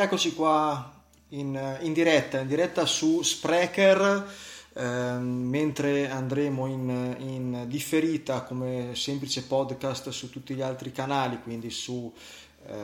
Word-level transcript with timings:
Rieccoci 0.00 0.32
qua 0.32 0.92
in, 1.30 1.78
in, 1.82 1.92
diretta, 1.92 2.40
in 2.40 2.46
diretta 2.46 2.86
su 2.86 3.20
Sprecher, 3.20 4.26
eh, 4.72 4.82
mentre 5.18 6.08
andremo 6.08 6.66
in, 6.66 7.16
in, 7.18 7.64
differita 7.66 8.42
come 8.44 8.94
semplice 8.94 9.42
podcast 9.42 10.08
su 10.08 10.30
tutti 10.30 10.54
gli 10.54 10.62
altri 10.62 10.90
canali, 10.90 11.42
quindi 11.42 11.68
su 11.68 12.10
eh, 12.66 12.74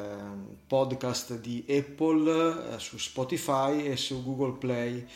podcast 0.67 1.39
di 1.39 1.65
Apple, 1.67 2.75
eh, 2.75 2.79
su 2.79 2.99
Spotify 2.99 3.87
e 3.87 3.97
su 3.97 4.23
Google 4.23 4.59
Play 4.59 5.07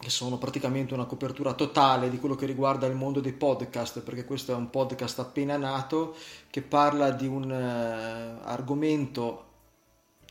che 0.00 0.10
sono 0.10 0.36
praticamente 0.36 0.94
una 0.94 1.04
copertura 1.04 1.52
totale 1.52 2.10
di 2.10 2.18
quello 2.18 2.34
che 2.34 2.46
riguarda 2.46 2.86
il 2.86 2.96
mondo 2.96 3.20
dei 3.20 3.32
podcast, 3.32 4.00
perché 4.00 4.24
questo 4.24 4.50
è 4.50 4.56
un 4.56 4.68
podcast 4.68 5.20
appena 5.20 5.56
nato 5.56 6.16
che 6.50 6.62
parla 6.62 7.12
di 7.12 7.28
un 7.28 7.48
uh, 7.48 8.44
argomento 8.44 9.50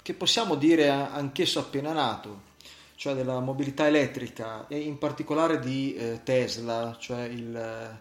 che 0.01 0.13
possiamo 0.13 0.55
dire 0.55 0.89
anch'esso 0.89 1.59
appena 1.59 1.91
nato, 1.91 2.49
cioè 2.95 3.13
della 3.13 3.39
mobilità 3.39 3.87
elettrica 3.87 4.67
e 4.67 4.79
in 4.79 4.97
particolare 4.97 5.59
di 5.59 5.93
eh, 5.95 6.21
Tesla, 6.23 6.95
cioè 6.99 7.23
il, 7.23 7.99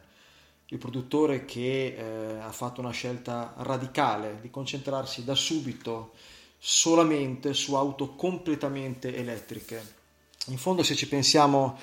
il 0.67 0.79
produttore 0.79 1.45
che 1.45 1.97
eh, 1.97 2.39
ha 2.39 2.53
fatto 2.53 2.81
una 2.81 2.91
scelta 2.93 3.55
radicale 3.59 4.39
di 4.41 4.51
concentrarsi 4.51 5.25
da 5.25 5.35
subito 5.35 6.13
solamente 6.59 7.55
su 7.55 7.75
auto 7.75 8.15
completamente 8.15 9.15
elettriche. 9.15 9.99
In 10.47 10.59
fondo 10.59 10.83
se 10.83 10.95
ci 10.95 11.09
pensiamo 11.09 11.79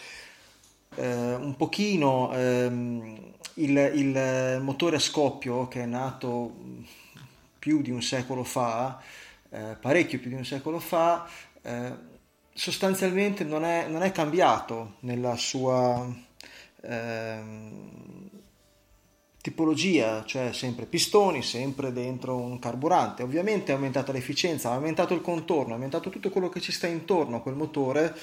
eh, 0.95 1.33
un 1.35 1.55
pochino, 1.55 2.31
ehm, 2.33 3.33
il, 3.55 3.77
il 3.95 4.59
motore 4.61 4.97
a 4.97 4.99
scoppio 4.99 5.67
che 5.67 5.81
è 5.81 5.85
nato 5.85 6.53
più 7.57 7.81
di 7.81 7.91
un 7.91 8.01
secolo 8.01 8.43
fa, 8.43 9.01
eh, 9.49 9.77
parecchio 9.79 10.19
più 10.19 10.29
di 10.29 10.35
un 10.35 10.45
secolo 10.45 10.79
fa, 10.79 11.27
eh, 11.61 11.93
sostanzialmente 12.53 13.43
non 13.43 13.63
è, 13.63 13.87
non 13.87 14.03
è, 14.03 14.11
cambiato 14.11 14.95
nella 15.01 15.35
sua 15.35 16.07
eh, 16.81 17.41
tipologia, 19.41 20.23
cioè 20.25 20.53
sempre 20.53 20.85
pistoni, 20.85 21.41
sempre 21.41 21.93
dentro 21.93 22.35
un 22.35 22.59
carburante. 22.59 23.23
Ovviamente 23.23 23.71
è 23.71 23.75
aumentata 23.75 24.11
l'efficienza, 24.11 24.71
ha 24.71 24.73
aumentato 24.73 25.13
il 25.13 25.21
contorno, 25.21 25.71
ha 25.71 25.75
aumentato 25.75 26.09
tutto 26.09 26.29
quello 26.29 26.49
che 26.49 26.59
ci 26.59 26.71
sta 26.71 26.87
intorno 26.87 27.37
a 27.37 27.41
quel 27.41 27.55
motore 27.55 28.15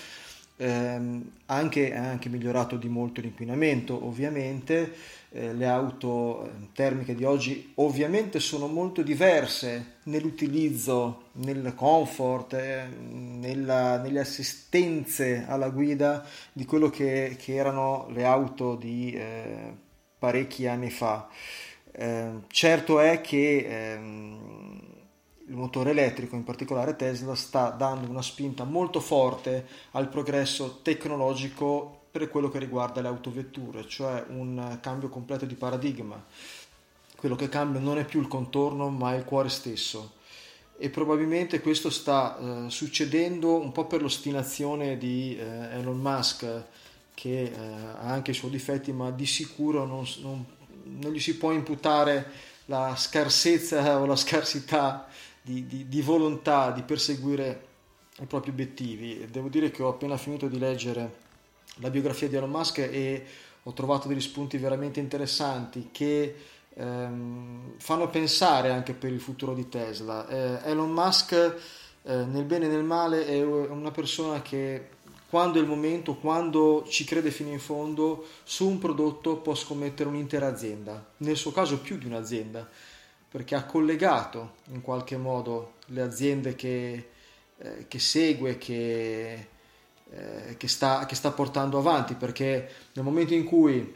ehm, 0.57 1.31
anche, 1.47 1.95
ha 1.95 2.09
anche 2.09 2.29
migliorato 2.29 2.77
di 2.77 2.89
molto 2.89 3.21
l'inquinamento 3.21 4.07
ovviamente 4.07 4.93
eh, 5.37 5.53
le 5.53 5.67
auto 5.67 6.45
eh, 6.45 6.51
termiche 6.73 7.17
di 7.17 7.25
oggi 7.25 7.73
ovviamente 7.77 8.39
sono 8.39 8.69
molto 8.69 9.03
diverse 9.03 9.97
nell'utilizzo, 10.05 11.31
nel 11.33 11.75
comfort, 11.75 12.53
eh, 12.53 12.87
nella, 12.87 14.01
nelle 14.01 14.21
assistenze 14.21 15.45
alla 15.49 15.71
guida 15.71 16.25
di 16.53 16.65
quello 16.65 16.89
che, 16.89 17.37
che 17.37 17.55
erano 17.55 18.07
le 18.11 18.25
auto 18.25 18.77
di 18.77 19.13
eh, 19.13 19.73
parecchi 20.17 20.69
anni 20.69 20.91
fa. 20.91 21.29
Eh, 21.91 22.31
certo 22.47 23.01
è 23.01 23.21
che 23.21 23.93
ehm, 23.93 24.81
il 25.49 25.57
motore 25.57 25.91
elettrico, 25.91 26.37
in 26.37 26.45
particolare 26.45 26.95
Tesla, 26.95 27.35
sta 27.35 27.71
dando 27.71 28.09
una 28.09 28.23
spinta 28.23 28.63
molto 28.63 29.01
forte 29.01 29.67
al 29.93 30.09
progresso 30.09 30.81
tecnologico 30.81 32.03
per 32.15 32.29
quello 32.29 32.49
che 32.49 32.61
riguarda 32.61 33.01
le 33.01 33.09
autovetture, 33.09 33.89
cioè 33.89 34.25
un 34.29 34.79
cambio 34.81 35.09
completo 35.09 35.47
di 35.47 35.57
paradigma. 35.57 36.25
Quello 37.17 37.35
che 37.35 37.49
cambia 37.49 37.81
non 37.81 37.99
è 37.99 38.05
più 38.05 38.21
il 38.21 38.29
contorno, 38.29 38.89
ma 38.89 39.17
il 39.17 39.25
cuore 39.25 39.49
stesso. 39.49 40.13
E 40.79 40.91
probabilmente 40.91 41.61
questo 41.61 41.91
sta 41.91 42.39
eh, 42.39 42.71
succedendo 42.71 43.57
un 43.57 43.73
po' 43.73 43.87
per 43.87 44.01
l'ostinazione 44.01 44.97
di 44.97 45.37
eh, 45.37 45.77
Elon 45.77 45.99
Musk, 45.99 46.47
che 47.15 47.43
eh, 47.43 47.53
ha 47.53 48.13
anche 48.13 48.31
i 48.31 48.35
suoi 48.35 48.53
difetti, 48.53 48.93
ma 48.93 49.11
di 49.11 49.27
sicuro 49.27 49.85
non, 49.85 50.07
non, 50.21 50.45
non 50.85 51.13
gli 51.13 51.19
si 51.19 51.37
può 51.37 51.51
imputare 51.51 52.31
la 52.67 52.95
scarsezza 52.97 53.99
o 53.99 54.07
la 54.07 54.15
scarsità 54.15 55.09
di, 55.43 55.67
di, 55.67 55.89
di 55.89 56.01
volontà 56.01 56.71
di 56.71 56.83
perseguire 56.83 57.67
i 58.21 58.27
propri 58.27 58.51
obiettivi. 58.51 59.27
Devo 59.29 59.49
dire 59.49 59.73
che 59.73 59.83
ho 59.83 59.89
appena 59.89 60.17
finito 60.17 60.47
di 60.47 60.61
leggere 60.61 61.23
la 61.77 61.91
biografia 61.91 62.29
di 62.29 62.37
Elon 62.37 62.51
Musk 62.51 62.79
e 62.79 63.25
ho 63.63 63.73
trovato 63.73 64.09
degli 64.09 64.21
spunti 64.21 64.59
veramente 64.59 65.01
interessanti 65.01 65.89
che 65.91 66.35
ehm, 66.75 67.75
fanno 67.79 68.09
pensare 68.11 68.71
anche 68.71 68.93
per 68.93 69.13
il 69.13 69.21
futuro 69.21 69.55
di 69.55 69.69
Tesla. 69.69 70.29
Eh, 70.29 70.71
Elon 70.71 70.91
Musk, 70.91 71.33
eh, 71.33 71.55
nel 72.03 72.45
bene 72.45 72.67
e 72.67 72.69
nel 72.69 72.85
male, 72.85 73.27
è 73.27 73.43
una 73.43 73.91
persona 73.91 74.43
che 74.43 74.89
quando 75.29 75.59
è 75.59 75.63
il 75.63 75.69
momento, 75.69 76.15
quando 76.17 76.85
ci 76.89 77.05
crede 77.05 77.31
fino 77.31 77.51
in 77.51 77.59
fondo, 77.59 78.27
su 78.45 78.69
un 78.69 78.79
prodotto 78.79 79.39
può 79.39 79.55
scommettere 79.55 80.09
un'intera 80.09 80.47
azienda, 80.47 81.05
nel 81.19 81.37
suo 81.37 81.51
caso 81.51 81.81
più 81.81 81.99
di 81.99 82.07
un'azienda 82.07 82.69
perché 83.35 83.57
ha 83.57 83.65
collegato 83.65 84.59
in 84.67 84.81
qualche 84.81 85.17
modo 85.17 85.73
le 85.87 86.03
aziende 86.03 86.55
che, 86.55 87.09
eh, 87.59 87.87
che 87.89 87.99
segue, 87.99 88.59
che, 88.59 89.49
eh, 90.11 90.57
che, 90.57 90.69
sta, 90.69 91.07
che, 91.07 91.15
sta, 91.15 91.31
portando 91.33 91.79
avanti, 91.79 92.15
perché 92.15 92.71
nel 92.93 93.05
momento 93.05 93.35
in 93.35 93.45
cui 93.45 93.95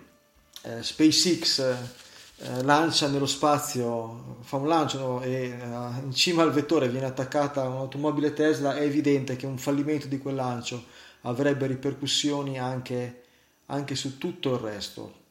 eh, 0.62 0.82
SpaceX 0.82 1.58
eh, 2.40 2.62
lancia 2.62 3.08
nello 3.08 3.26
spazio, 3.26 4.36
fa 4.40 4.56
un 4.56 4.68
lancio 4.68 5.20
e 5.22 5.48
eh, 5.48 5.54
in 6.02 6.12
cima 6.12 6.42
al 6.42 6.52
vettore 6.52 6.88
viene 6.88 7.06
attaccata 7.06 7.68
un'automobile 7.68 8.32
Tesla, 8.32 8.76
è 8.76 8.82
evidente 8.82 9.36
che 9.36 9.46
un 9.46 9.58
fallimento 9.58 10.06
di 10.06 10.18
quel 10.18 10.36
lancio 10.36 10.84
avrebbe 11.22 11.66
ripercussioni 11.66 12.58
anche, 12.58 13.22
anche 13.66 13.94
su 13.94 14.18
tutto 14.18 14.54
il 14.54 14.60
resto. 14.60 15.26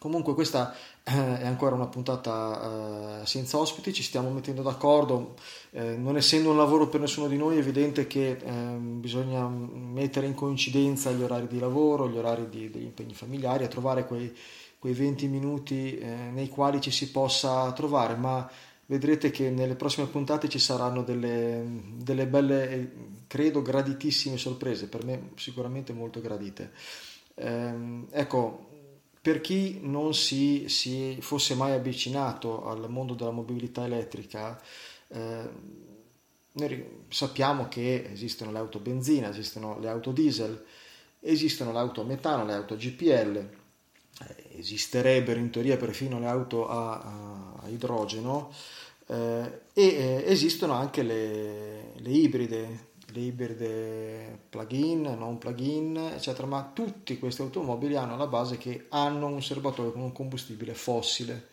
Comunque 0.00 0.32
questa 0.32 0.74
eh, 1.04 1.40
è 1.40 1.46
ancora 1.46 1.74
una 1.74 1.86
puntata 1.86 3.20
eh, 3.20 3.26
senza 3.26 3.58
ospiti, 3.58 3.92
ci 3.92 4.02
stiamo 4.02 4.30
mettendo 4.30 4.62
d'accordo, 4.62 5.34
eh, 5.72 5.94
non 5.94 6.16
essendo 6.16 6.48
un 6.48 6.56
lavoro 6.56 6.88
per 6.88 7.00
nessuno 7.00 7.28
di 7.28 7.36
noi 7.36 7.56
è 7.56 7.58
evidente 7.58 8.06
che 8.06 8.38
ehm, 8.42 8.98
bisogna 8.98 9.46
mettere 9.46 10.24
in 10.24 10.32
coincidenza 10.32 11.10
gli 11.10 11.20
orari 11.20 11.48
di 11.48 11.58
lavoro, 11.58 12.08
gli 12.08 12.16
orari 12.16 12.48
di, 12.48 12.70
degli 12.70 12.84
impegni 12.84 13.12
familiari, 13.12 13.64
a 13.64 13.68
trovare 13.68 14.06
quei, 14.06 14.34
quei 14.78 14.94
20 14.94 15.28
minuti 15.28 15.98
nei 15.98 16.48
quali 16.48 16.80
ci 16.80 16.90
si 16.90 17.10
possa 17.10 17.70
trovare, 17.72 18.14
ma 18.14 18.50
vedrete 18.86 19.30
che 19.30 19.50
nelle 19.50 19.74
prossime 19.74 20.06
puntate 20.06 20.48
ci 20.48 20.58
saranno 20.58 21.02
delle, 21.02 21.62
delle 21.96 22.26
belle, 22.26 22.92
credo, 23.26 23.60
graditissime 23.60 24.38
sorprese, 24.38 24.88
per 24.88 25.04
me 25.04 25.32
sicuramente 25.36 25.92
molto 25.92 26.22
gradite. 26.22 26.72
Ehm, 27.34 28.06
ecco, 28.10 28.69
per 29.20 29.40
chi 29.40 29.80
non 29.82 30.14
si, 30.14 30.68
si, 30.68 31.18
fosse 31.20 31.54
mai 31.54 31.72
avvicinato 31.72 32.64
al 32.66 32.88
mondo 32.88 33.14
della 33.14 33.30
mobilità 33.30 33.84
elettrica, 33.84 34.60
eh, 35.08 35.48
noi 36.52 37.04
sappiamo 37.08 37.68
che 37.68 38.08
esistono 38.10 38.50
le 38.50 38.58
auto 38.58 38.78
benzina, 38.78 39.28
esistono 39.28 39.78
le 39.78 39.88
auto 39.88 40.12
diesel, 40.12 40.64
esistono 41.20 41.72
le 41.72 41.78
auto 41.78 42.00
a 42.00 42.04
metano, 42.04 42.44
le 42.44 42.54
auto 42.54 42.74
a 42.74 42.76
GPL, 42.76 43.36
eh, 43.36 44.58
esisterebbero 44.58 45.38
in 45.38 45.50
teoria 45.50 45.76
perfino 45.76 46.18
le 46.18 46.26
auto 46.26 46.66
a, 46.68 47.58
a, 47.62 47.68
idrogeno 47.68 48.52
eh, 49.06 49.60
e 49.72 49.84
eh, 49.84 50.24
esistono 50.26 50.72
anche 50.72 51.02
le, 51.02 51.92
le 51.96 52.10
ibride, 52.10 52.88
le 53.12 53.20
ibride 53.20 54.38
plug-in, 54.48 55.02
non 55.02 55.38
plug-in, 55.38 55.96
eccetera, 56.14 56.46
ma 56.46 56.70
tutte 56.72 57.18
queste 57.18 57.42
automobili 57.42 57.96
hanno 57.96 58.16
la 58.16 58.26
base 58.26 58.58
che 58.58 58.86
hanno 58.90 59.26
un 59.26 59.42
serbatoio 59.42 59.92
con 59.92 60.02
un 60.02 60.12
combustibile 60.12 60.74
fossile. 60.74 61.48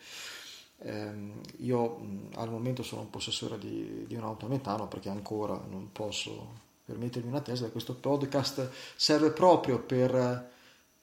Eh, 0.80 1.32
io 1.58 2.00
al 2.34 2.50
momento 2.50 2.82
sono 2.82 3.02
un 3.02 3.10
possessore 3.10 3.58
di, 3.58 4.04
di 4.06 4.14
un'auto 4.14 4.46
a 4.46 4.48
metano 4.48 4.86
perché 4.86 5.08
ancora 5.08 5.60
non 5.68 5.90
posso 5.90 6.66
per 6.88 6.96
mettermi 6.96 7.28
una 7.28 7.42
Tesla. 7.42 7.68
Questo 7.68 7.94
podcast 7.94 8.70
serve 8.96 9.30
proprio 9.30 9.78
per, 9.78 10.50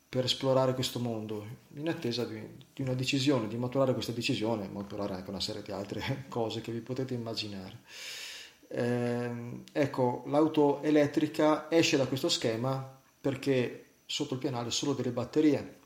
per 0.10 0.24
esplorare 0.24 0.74
questo 0.74 1.00
mondo, 1.00 1.46
in 1.76 1.88
attesa 1.88 2.26
di, 2.26 2.42
di, 2.74 2.82
una 2.82 2.96
decisione, 2.96 3.48
di 3.48 3.56
maturare 3.56 3.94
questa 3.94 4.12
decisione, 4.12 4.68
maturare 4.68 5.14
anche 5.14 5.30
una 5.30 5.40
serie 5.40 5.62
di 5.62 5.72
altre 5.72 6.26
cose 6.30 6.62
che 6.62 6.72
vi 6.72 6.80
potete 6.80 7.14
immaginare. 7.14 7.82
Eh, 8.78 9.62
ecco, 9.72 10.24
l'auto 10.26 10.82
elettrica 10.82 11.72
esce 11.72 11.96
da 11.96 12.08
questo 12.08 12.28
schema 12.28 13.00
perché 13.22 13.86
sotto 14.06 14.34
il 14.34 14.40
pianale 14.42 14.70
solo 14.70 14.92
delle 14.92 15.12
batterie. 15.12 15.80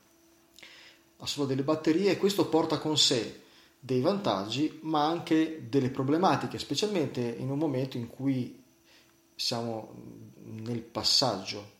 Ha 1.18 1.26
solo 1.26 1.46
delle 1.46 1.62
batterie 1.62 2.10
e 2.10 2.16
questo 2.16 2.48
porta 2.48 2.78
con 2.78 2.98
sé 2.98 3.42
dei 3.78 4.00
vantaggi 4.00 4.80
ma 4.82 5.06
anche 5.06 5.68
delle 5.68 5.90
problematiche, 5.90 6.58
specialmente 6.58 7.20
in 7.20 7.48
un 7.50 7.58
momento 7.58 7.96
in 7.96 8.08
cui 8.08 8.60
siamo 9.36 9.94
nel 10.46 10.80
passaggio 10.80 11.78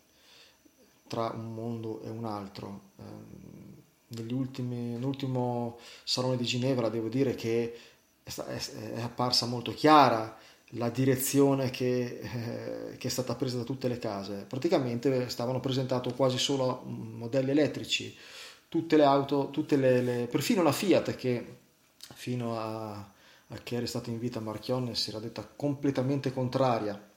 tra 1.09 1.33
un 1.35 1.53
mondo 1.53 2.03
e 2.03 2.09
un 2.09 2.25
altro. 2.25 2.83
Ehm, 2.99 4.33
ultimi, 4.33 4.77
nell'ultimo 4.77 5.79
Salone 6.05 6.37
di 6.37 6.45
Ginevra 6.45 6.89
devo 6.89 7.09
dire 7.09 7.35
che 7.35 7.77
è, 8.23 9.01
apparsa 9.01 9.47
molto 9.47 9.73
chiara 9.73 10.39
la 10.75 10.89
direzione 10.91 11.71
che, 11.71 12.21
eh, 12.21 12.97
che, 12.97 13.09
è 13.09 13.11
stata 13.11 13.35
presa 13.35 13.59
da 13.59 13.65
tutte 13.65 13.89
le 13.89 13.99
case. 13.99 14.45
Praticamente 14.47 15.29
stavano 15.29 15.61
presentando 15.61 16.13
quasi 16.15 16.39
solo 16.39 16.83
modelli 16.85 17.51
elettrici, 17.51 18.17
tutte 18.69 18.97
le 18.97 19.05
auto, 19.05 19.51
tutte 19.51 19.77
le, 19.77 20.01
le, 20.03 20.27
perfino 20.31 20.63
la 20.63 20.73
Fiat 20.73 21.17
che 21.17 21.59
fino 22.15 22.59
a, 22.59 22.93
a 22.93 23.59
che 23.63 23.77
era 23.77 23.87
stata 23.87 24.11
in 24.11 24.19
vita 24.19 24.41
Marchionne 24.41 24.95
si 24.95 25.11
era 25.11 25.19
detta 25.19 25.49
completamente 25.57 26.33
contraria 26.33 27.09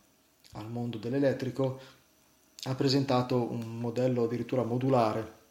al 0.54 0.70
mondo 0.70 0.98
dell'elettrico, 0.98 1.80
ha 2.64 2.76
presentato 2.76 3.52
un 3.52 3.78
modello 3.80 4.24
addirittura 4.24 4.64
modulare 4.64 5.42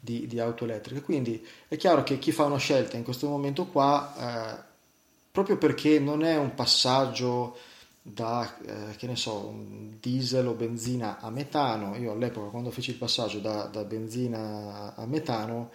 di, 0.00 0.26
di 0.26 0.40
auto 0.40 0.64
elettriche. 0.64 1.02
Quindi 1.02 1.46
è 1.68 1.76
chiaro 1.76 2.02
che 2.02 2.18
chi 2.18 2.32
fa 2.32 2.44
una 2.44 2.58
scelta 2.58 2.96
in 2.96 3.04
questo 3.04 3.28
momento 3.28 3.66
qua, 3.66 4.58
eh, 4.58 4.69
proprio 5.30 5.56
perché 5.58 5.98
non 5.98 6.24
è 6.24 6.36
un 6.36 6.54
passaggio 6.54 7.56
da, 8.02 8.58
eh, 8.64 8.96
che 8.96 9.06
ne 9.06 9.16
so, 9.16 9.54
diesel 10.00 10.46
o 10.46 10.54
benzina 10.54 11.20
a 11.20 11.30
metano, 11.30 11.96
io 11.96 12.12
all'epoca 12.12 12.48
quando 12.48 12.70
feci 12.70 12.90
il 12.90 12.96
passaggio 12.96 13.38
da, 13.38 13.64
da 13.64 13.84
benzina 13.84 14.94
a 14.94 15.06
metano, 15.06 15.70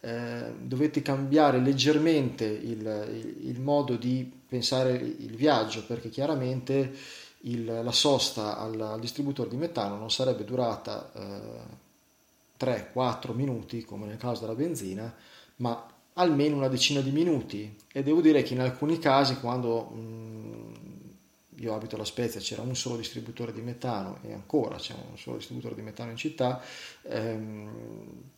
eh, 0.00 0.52
dovete 0.60 1.02
cambiare 1.02 1.58
leggermente 1.58 2.44
il, 2.44 2.80
il, 2.80 3.48
il, 3.48 3.60
modo 3.60 3.96
di 3.96 4.30
pensare 4.48 4.92
il 4.92 5.34
viaggio 5.34 5.84
perché 5.84 6.08
chiaramente 6.08 6.94
il, 7.42 7.64
la 7.64 7.92
sosta 7.92 8.58
al, 8.58 8.80
al, 8.80 9.00
distributore 9.00 9.48
di 9.48 9.56
metano 9.56 9.96
non 9.96 10.10
sarebbe 10.10 10.44
durata 10.44 11.10
eh, 11.14 11.86
3-4 12.64 13.34
minuti 13.34 13.84
come 13.84 14.06
nel 14.06 14.18
caso 14.18 14.42
della 14.42 14.54
benzina, 14.54 15.12
ma 15.56 15.84
almeno 16.18 16.56
una 16.56 16.68
decina 16.68 17.00
di 17.00 17.10
minuti 17.10 17.76
e 17.92 18.02
devo 18.02 18.20
dire 18.20 18.42
che 18.42 18.54
in 18.54 18.60
alcuni 18.60 18.98
casi 18.98 19.36
quando 19.36 19.84
mh, 19.84 20.58
io 21.60 21.74
abito 21.74 21.96
a 21.96 21.98
La 21.98 22.04
Spezia, 22.04 22.40
c'era 22.40 22.62
un 22.62 22.76
solo 22.76 22.96
distributore 22.96 23.52
di 23.52 23.60
metano 23.60 24.18
e 24.22 24.32
ancora 24.32 24.76
c'è 24.76 24.94
un 25.10 25.18
solo 25.18 25.36
distributore 25.38 25.74
di 25.74 25.82
metano 25.82 26.10
in 26.10 26.16
città, 26.16 26.60
ehm, 27.02 27.70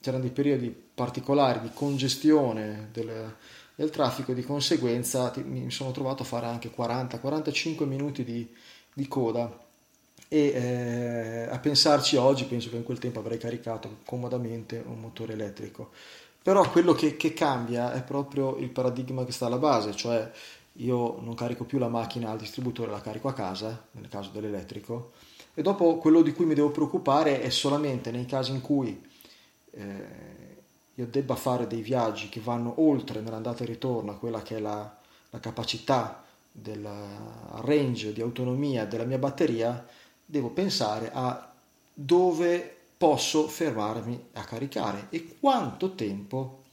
c'erano 0.01 0.23
dei 0.23 0.33
periodi 0.33 0.75
particolari 0.95 1.61
di 1.61 1.71
congestione 1.75 2.89
del, 2.93 3.35
del 3.75 3.91
traffico, 3.91 4.33
di 4.33 4.43
conseguenza 4.43 5.29
ti, 5.31 5.43
mi 5.43 5.71
sono 5.71 5.91
trovato 5.91 6.23
a 6.23 6.27
fare 6.27 6.47
anche 6.47 6.71
40-45 6.75 7.85
minuti 7.85 8.25
di, 8.25 8.49
di 8.93 9.07
coda 9.07 9.69
e 10.29 10.39
eh, 10.39 11.49
a 11.51 11.59
pensarci 11.59 12.17
oggi 12.17 12.45
penso 12.45 12.71
che 12.71 12.77
in 12.77 12.85
quel 12.85 12.99
tempo 12.99 13.19
avrei 13.19 13.37
caricato 13.37 13.99
comodamente 14.05 14.83
un 14.87 15.01
motore 15.01 15.33
elettrico. 15.33 15.91
Però 16.43 16.69
quello 16.71 16.93
che, 16.95 17.17
che 17.17 17.35
cambia 17.35 17.93
è 17.93 18.03
proprio 18.03 18.57
il 18.57 18.71
paradigma 18.71 19.25
che 19.25 19.33
sta 19.33 19.47
alla 19.47 19.59
base, 19.59 19.95
cioè 19.95 20.31
io 20.75 21.21
non 21.21 21.35
carico 21.35 21.65
più 21.65 21.79
la 21.79 21.89
macchina 21.89 22.31
al 22.31 22.39
distributore, 22.39 22.91
la 22.91 23.01
carico 23.01 23.29
a 23.29 23.35
casa, 23.35 23.87
nel 23.93 24.09
caso 24.09 24.31
dell'elettrico, 24.31 25.13
e 25.53 25.63
dopo 25.63 25.99
quello 25.99 26.23
di 26.23 26.33
cui 26.33 26.47
mi 26.47 26.55
devo 26.55 26.71
preoccupare 26.71 27.43
è 27.43 27.51
solamente 27.51 28.11
nei 28.11 28.25
casi 28.25 28.53
in 28.53 28.61
cui 28.63 29.03
eh, 29.73 30.07
io 30.95 31.07
debba 31.07 31.35
fare 31.35 31.67
dei 31.67 31.83
viaggi 31.83 32.29
che 32.29 32.41
vanno 32.41 32.75
oltre 32.79 33.21
nell'andata 33.21 33.63
e 33.63 33.67
ritorno 33.67 34.13
a 34.13 34.17
quella 34.17 34.43
che 34.43 34.57
è 34.57 34.61
la, 34.61 34.97
la 35.31 35.41
capacità 35.41 36.25
del 36.51 36.89
range 37.63 38.13
di 38.13 38.21
autonomia 38.21 38.87
della 38.87 39.05
mia 39.05 39.19
batteria, 39.19 39.87
devo 40.25 40.49
pensare 40.49 41.11
a 41.13 41.53
dove 41.93 42.77
posso 43.01 43.49
fermarmi 43.49 44.27
a 44.35 44.45
caricare 44.45 45.07
e 45.09 45.39
quanto 45.41 45.95
tempo 45.95 46.65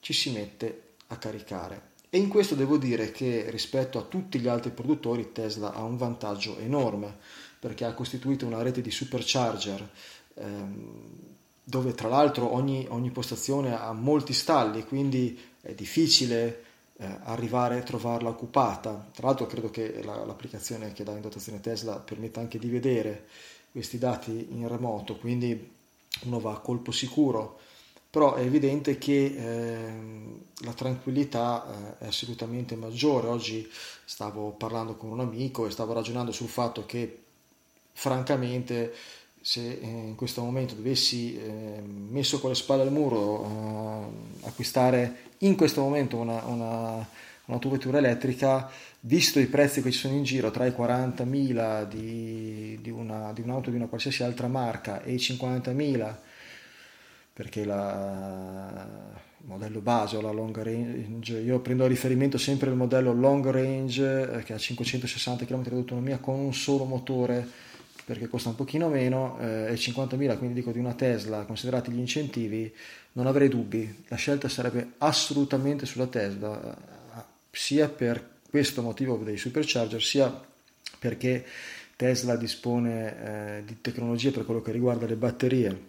ci 0.00 0.14
si 0.14 0.30
mette 0.30 0.94
a 1.08 1.18
caricare. 1.18 1.88
E 2.08 2.16
in 2.16 2.28
questo 2.28 2.54
devo 2.54 2.78
dire 2.78 3.12
che 3.12 3.50
rispetto 3.50 3.98
a 3.98 4.02
tutti 4.02 4.38
gli 4.38 4.48
altri 4.48 4.70
produttori 4.70 5.30
Tesla 5.30 5.74
ha 5.74 5.82
un 5.82 5.98
vantaggio 5.98 6.56
enorme 6.56 7.18
perché 7.58 7.84
ha 7.84 7.92
costituito 7.92 8.46
una 8.46 8.62
rete 8.62 8.80
di 8.80 8.90
supercharger 8.90 9.90
ehm, 10.36 11.08
dove 11.64 11.92
tra 11.92 12.08
l'altro 12.08 12.54
ogni, 12.54 12.86
ogni 12.88 13.10
postazione 13.10 13.78
ha 13.78 13.92
molti 13.92 14.32
stalli, 14.32 14.86
quindi 14.86 15.38
è 15.60 15.74
difficile 15.74 16.64
eh, 16.96 17.18
arrivare 17.24 17.76
a 17.76 17.82
trovarla 17.82 18.30
occupata. 18.30 19.10
Tra 19.12 19.26
l'altro 19.26 19.46
credo 19.46 19.68
che 19.68 20.02
la, 20.02 20.24
l'applicazione 20.24 20.94
che 20.94 21.04
dà 21.04 21.12
in 21.12 21.20
dotazione 21.20 21.60
Tesla 21.60 21.96
permetta 21.96 22.40
anche 22.40 22.58
di 22.58 22.70
vedere 22.70 23.26
questi 23.72 23.98
dati 23.98 24.48
in 24.50 24.66
remoto, 24.68 25.16
quindi 25.16 25.70
uno 26.24 26.40
va 26.40 26.52
a 26.52 26.58
colpo 26.58 26.90
sicuro, 26.90 27.58
però 28.10 28.34
è 28.34 28.42
evidente 28.42 28.98
che 28.98 29.24
eh, 29.36 29.92
la 30.64 30.72
tranquillità 30.72 31.96
eh, 31.98 32.04
è 32.04 32.06
assolutamente 32.08 32.74
maggiore. 32.74 33.28
Oggi 33.28 33.68
stavo 34.04 34.50
parlando 34.50 34.96
con 34.96 35.10
un 35.10 35.20
amico 35.20 35.66
e 35.66 35.70
stavo 35.70 35.92
ragionando 35.92 36.32
sul 36.32 36.48
fatto 36.48 36.84
che 36.86 37.18
francamente 37.92 38.92
se 39.40 39.78
eh, 39.80 39.86
in 39.86 40.16
questo 40.16 40.42
momento 40.42 40.74
dovessi 40.74 41.36
eh, 41.36 41.80
messo 41.80 42.40
con 42.40 42.50
le 42.50 42.56
spalle 42.56 42.82
al 42.82 42.92
muro 42.92 43.44
eh, 43.44 44.46
acquistare 44.46 45.28
in 45.38 45.56
questo 45.56 45.80
momento 45.80 46.16
una, 46.16 46.44
una, 46.44 47.08
un'autovettura 47.50 47.98
elettrica, 47.98 48.70
visto 49.00 49.38
i 49.38 49.46
prezzi 49.46 49.82
che 49.82 49.90
ci 49.90 49.98
sono 49.98 50.14
in 50.14 50.22
giro 50.22 50.50
tra 50.50 50.66
i 50.66 50.70
40.000 50.70 51.88
di, 51.88 52.78
di, 52.80 52.90
una, 52.90 53.32
di 53.32 53.40
un'auto 53.42 53.70
di 53.70 53.76
una 53.76 53.86
qualsiasi 53.86 54.22
altra 54.22 54.48
marca 54.48 55.02
e 55.02 55.12
i 55.12 55.16
50.000 55.16 56.16
perché 57.32 57.64
la 57.64 59.18
modello 59.42 59.80
base 59.80 60.16
o 60.16 60.20
la 60.20 60.30
long 60.30 60.56
range, 60.60 61.38
io 61.38 61.60
prendo 61.60 61.84
a 61.84 61.88
riferimento 61.88 62.36
sempre 62.36 62.68
il 62.68 62.76
modello 62.76 63.12
long 63.12 63.48
range 63.48 64.30
eh, 64.30 64.42
che 64.42 64.52
ha 64.52 64.58
560 64.58 65.46
km 65.46 65.62
di 65.62 65.74
autonomia 65.74 66.18
con 66.18 66.38
un 66.38 66.52
solo 66.52 66.84
motore 66.84 67.46
perché 68.04 68.28
costa 68.28 68.50
un 68.50 68.56
pochino 68.56 68.88
meno 68.88 69.38
eh, 69.40 69.72
e 69.72 69.74
50.000 69.74 70.36
quindi 70.36 70.52
dico 70.52 70.72
di 70.72 70.78
una 70.78 70.94
Tesla 70.94 71.44
considerati 71.44 71.90
gli 71.90 71.98
incentivi 71.98 72.72
non 73.12 73.26
avrei 73.26 73.48
dubbi. 73.48 74.04
La 74.08 74.16
scelta 74.16 74.48
sarebbe 74.48 74.92
assolutamente 74.98 75.86
sulla 75.86 76.06
Tesla 76.06 76.98
sia 77.50 77.88
per 77.88 78.38
questo 78.48 78.82
motivo 78.82 79.16
dei 79.16 79.36
supercharger 79.36 80.02
sia 80.02 80.48
perché 80.98 81.44
Tesla 81.96 82.36
dispone 82.36 83.58
eh, 83.58 83.64
di 83.64 83.80
tecnologie 83.80 84.30
per 84.30 84.44
quello 84.44 84.62
che 84.62 84.72
riguarda 84.72 85.06
le 85.06 85.16
batterie 85.16 85.84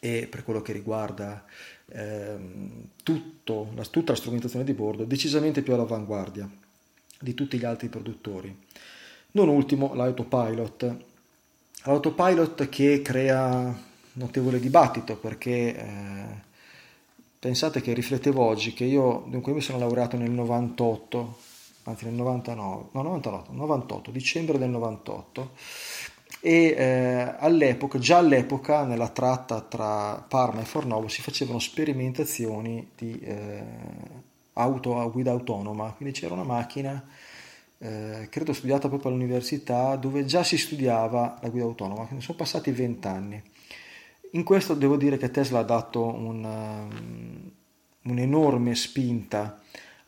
e 0.00 0.26
per 0.30 0.44
quello 0.44 0.62
che 0.62 0.72
riguarda 0.72 1.44
ehm, 1.86 2.88
tutto, 3.02 3.72
la, 3.74 3.84
tutta 3.84 4.12
la 4.12 4.18
strumentazione 4.18 4.64
di 4.64 4.74
bordo 4.74 5.04
decisamente 5.04 5.62
più 5.62 5.72
all'avanguardia 5.74 6.48
di 7.20 7.34
tutti 7.34 7.58
gli 7.58 7.64
altri 7.64 7.88
produttori. 7.88 8.56
Non 9.32 9.48
ultimo 9.48 9.94
l'autopilot, 9.94 11.06
L'autopilot 11.84 12.68
che 12.68 13.02
crea 13.02 13.86
notevole 14.14 14.58
dibattito 14.58 15.16
perché 15.16 15.76
eh, 15.76 16.46
pensate 17.38 17.80
che 17.80 17.92
riflettevo 17.92 18.42
oggi 18.42 18.72
che 18.72 18.84
io, 18.84 19.24
dunque 19.26 19.50
io 19.52 19.58
mi 19.58 19.62
sono 19.62 19.78
laureato 19.78 20.16
nel 20.16 20.30
98, 20.30 21.38
anzi 21.84 22.04
nel 22.04 22.14
99, 22.14 22.84
no 22.92 23.02
99, 23.02 23.44
98, 23.50 24.10
dicembre 24.10 24.58
del 24.58 24.70
98 24.70 25.50
e 26.40 26.74
eh, 26.76 27.34
all'epoca, 27.38 27.98
già 27.98 28.18
all'epoca 28.18 28.84
nella 28.84 29.08
tratta 29.08 29.60
tra 29.60 30.24
Parma 30.28 30.60
e 30.60 30.64
Fornovo 30.64 31.08
si 31.08 31.22
facevano 31.22 31.58
sperimentazioni 31.58 32.90
di 32.96 33.18
eh, 33.20 33.62
auto 34.54 35.00
a 35.00 35.06
guida 35.08 35.30
autonoma, 35.30 35.92
quindi 35.96 36.18
c'era 36.18 36.34
una 36.34 36.44
macchina 36.44 37.04
eh, 37.78 38.26
credo 38.28 38.52
studiata 38.52 38.88
proprio 38.88 39.10
all'università, 39.12 39.94
dove 39.96 40.24
già 40.24 40.42
si 40.42 40.58
studiava 40.58 41.38
la 41.40 41.48
guida 41.48 41.64
autonoma, 41.64 42.06
quindi 42.06 42.24
sono 42.24 42.36
passati 42.36 42.70
vent'anni. 42.72 43.40
In 44.32 44.44
questo 44.44 44.74
devo 44.74 44.96
dire 44.96 45.16
che 45.16 45.30
Tesla 45.30 45.60
ha 45.60 45.64
dato 45.64 46.04
una, 46.04 46.82
um, 46.82 47.50
un'enorme 48.02 48.74
spinta 48.74 49.60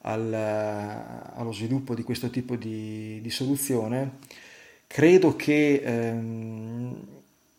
al, 0.03 0.33
allo 0.35 1.53
sviluppo 1.53 1.95
di 1.95 2.03
questo 2.03 2.29
tipo 2.29 2.57
di, 2.57 3.21
di 3.23 3.31
soluzione. 3.31 4.19
Credo 4.87 5.37
che 5.37 5.81
ehm, 5.83 6.97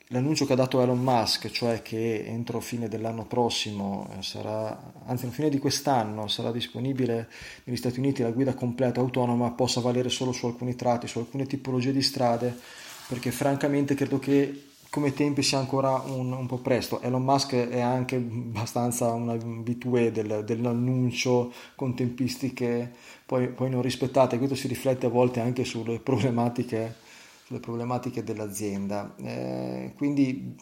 l'annuncio 0.07 0.45
che 0.45 0.53
ha 0.53 0.57
dato 0.57 0.81
Elon 0.81 1.01
Musk, 1.01 1.49
cioè 1.49 1.81
che 1.81 2.25
entro 2.25 2.59
fine 2.59 2.87
dell'anno 2.87 3.25
prossimo 3.25 4.09
eh, 4.17 4.21
sarà, 4.21 4.93
anzi 5.05 5.27
fine 5.27 5.49
di 5.49 5.57
quest'anno 5.57 6.27
sarà 6.27 6.51
disponibile 6.51 7.29
negli 7.63 7.77
Stati 7.77 7.99
Uniti 7.99 8.21
la 8.21 8.31
guida 8.31 8.53
completa 8.53 8.99
autonoma, 8.99 9.51
possa 9.51 9.81
valere 9.81 10.09
solo 10.09 10.31
su 10.31 10.45
alcuni 10.45 10.75
tratti, 10.75 11.07
su 11.07 11.19
alcune 11.19 11.45
tipologie 11.45 11.93
di 11.93 12.01
strade, 12.01 12.55
perché 13.07 13.31
francamente 13.31 13.95
credo 13.95 14.19
che 14.19 14.65
come 14.91 15.13
tempi 15.13 15.41
sia 15.41 15.57
ancora 15.57 16.03
un, 16.05 16.33
un 16.33 16.45
po' 16.45 16.57
presto. 16.57 17.01
Elon 17.01 17.23
Musk 17.23 17.55
è 17.55 17.79
anche 17.79 18.17
abbastanza 18.17 19.11
un 19.13 19.29
abitué 19.29 20.11
del, 20.11 20.43
dell'annuncio 20.45 21.51
con 21.75 21.95
tempistiche 21.95 22.91
poi, 23.25 23.47
poi 23.47 23.69
non 23.69 23.81
rispettate, 23.81 24.37
questo 24.37 24.55
si 24.55 24.67
riflette 24.67 25.05
a 25.05 25.09
volte 25.09 25.39
anche 25.39 25.63
sulle 25.63 25.99
problematiche 25.99 27.09
sulle 27.51 27.59
problematiche 27.59 28.23
dell'azienda. 28.23 29.13
Eh, 29.17 29.93
quindi 29.97 30.55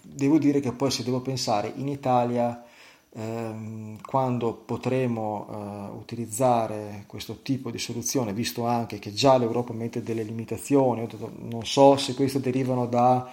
devo 0.00 0.38
dire 0.38 0.60
che 0.60 0.72
poi 0.72 0.92
se 0.92 1.02
devo 1.02 1.20
pensare 1.20 1.72
in 1.74 1.88
Italia 1.88 2.64
ehm, 3.12 3.98
quando 4.06 4.52
potremo 4.54 5.48
eh, 5.48 5.96
utilizzare 5.96 7.04
questo 7.08 7.42
tipo 7.42 7.70
di 7.72 7.78
soluzione, 7.78 8.32
visto 8.32 8.64
anche 8.64 9.00
che 9.00 9.12
già 9.12 9.36
l'Europa 9.38 9.72
mette 9.72 10.02
delle 10.02 10.22
limitazioni, 10.22 11.06
non 11.38 11.64
so 11.64 11.96
se 11.96 12.14
queste 12.14 12.38
derivano 12.40 12.86
da 12.86 13.28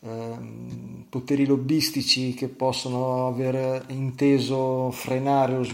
ehm, 0.00 1.06
poteri 1.08 1.46
lobbistici 1.46 2.34
che 2.34 2.48
possono 2.48 3.26
aver 3.26 3.84
inteso 3.88 4.90
frenare 4.90 5.54
lo, 5.54 5.66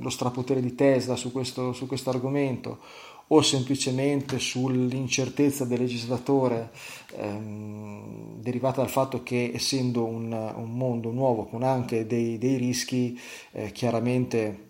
lo 0.00 0.10
strapotere 0.10 0.60
di 0.60 0.74
Tesla 0.74 1.16
su 1.16 1.32
questo, 1.32 1.72
su 1.72 1.86
argomento 2.10 2.78
o 3.28 3.42
semplicemente 3.42 4.38
sull'incertezza 4.38 5.64
del 5.64 5.80
legislatore 5.80 6.70
ehm, 7.16 8.40
derivata 8.40 8.82
dal 8.82 8.90
fatto 8.90 9.22
che 9.22 9.50
essendo 9.52 10.04
un, 10.04 10.30
un, 10.32 10.76
mondo 10.76 11.10
nuovo 11.10 11.44
con 11.46 11.64
anche 11.64 12.06
dei, 12.06 12.38
dei 12.38 12.56
rischi, 12.56 13.18
eh, 13.50 13.72
chiaramente 13.72 14.65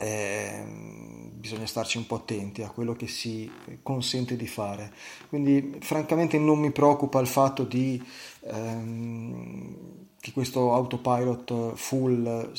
eh, 0.00 0.64
bisogna 0.64 1.66
starci 1.66 1.98
un 1.98 2.06
po' 2.06 2.16
attenti 2.16 2.62
a 2.62 2.70
quello 2.70 2.94
che 2.94 3.06
si 3.06 3.50
consente 3.82 4.34
di 4.34 4.46
fare. 4.46 4.92
Quindi 5.28 5.76
francamente 5.80 6.38
non 6.38 6.58
mi 6.58 6.70
preoccupa 6.70 7.20
il 7.20 7.26
fatto 7.26 7.64
di 7.64 8.02
ehm, 8.44 9.76
che 10.18 10.32
questo 10.32 10.72
autopilot 10.72 11.74
full 11.74 12.52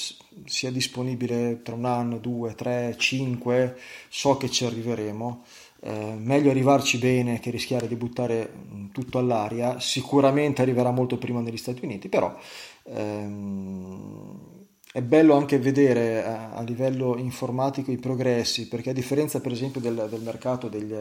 sia 0.46 0.72
disponibile 0.72 1.62
tra 1.64 1.74
un 1.74 1.86
anno, 1.86 2.20
due, 2.20 2.54
tre, 2.54 2.96
cinque, 2.98 3.76
so 4.08 4.38
che 4.38 4.50
ci 4.50 4.66
arriveremo. 4.66 5.44
Eh, 5.84 6.14
meglio 6.16 6.52
arrivarci 6.52 7.00
bene 7.00 7.40
che 7.40 7.50
rischiare 7.50 7.88
di 7.88 7.96
buttare 7.96 8.54
tutto 8.92 9.18
all'aria. 9.18 9.80
Sicuramente 9.80 10.62
arriverà 10.62 10.92
molto 10.92 11.18
prima 11.18 11.42
negli 11.42 11.58
Stati 11.58 11.84
Uniti, 11.84 12.08
però 12.08 12.36
ehm, 12.84 14.61
è 14.92 15.02
bello 15.02 15.36
anche 15.36 15.58
vedere 15.58 16.24
a, 16.26 16.52
a, 16.52 16.62
livello 16.64 17.18
informatico 17.18 17.92
i 17.92 17.98
progressi, 17.98 18.68
perché 18.68 18.90
a 18.90 18.94
differenza 18.94 19.40
per 19.40 19.54
esempio 19.54 19.80
del, 19.80 20.08
del 20.10 20.22
mercato 20.22 20.68
degli, 20.68 20.94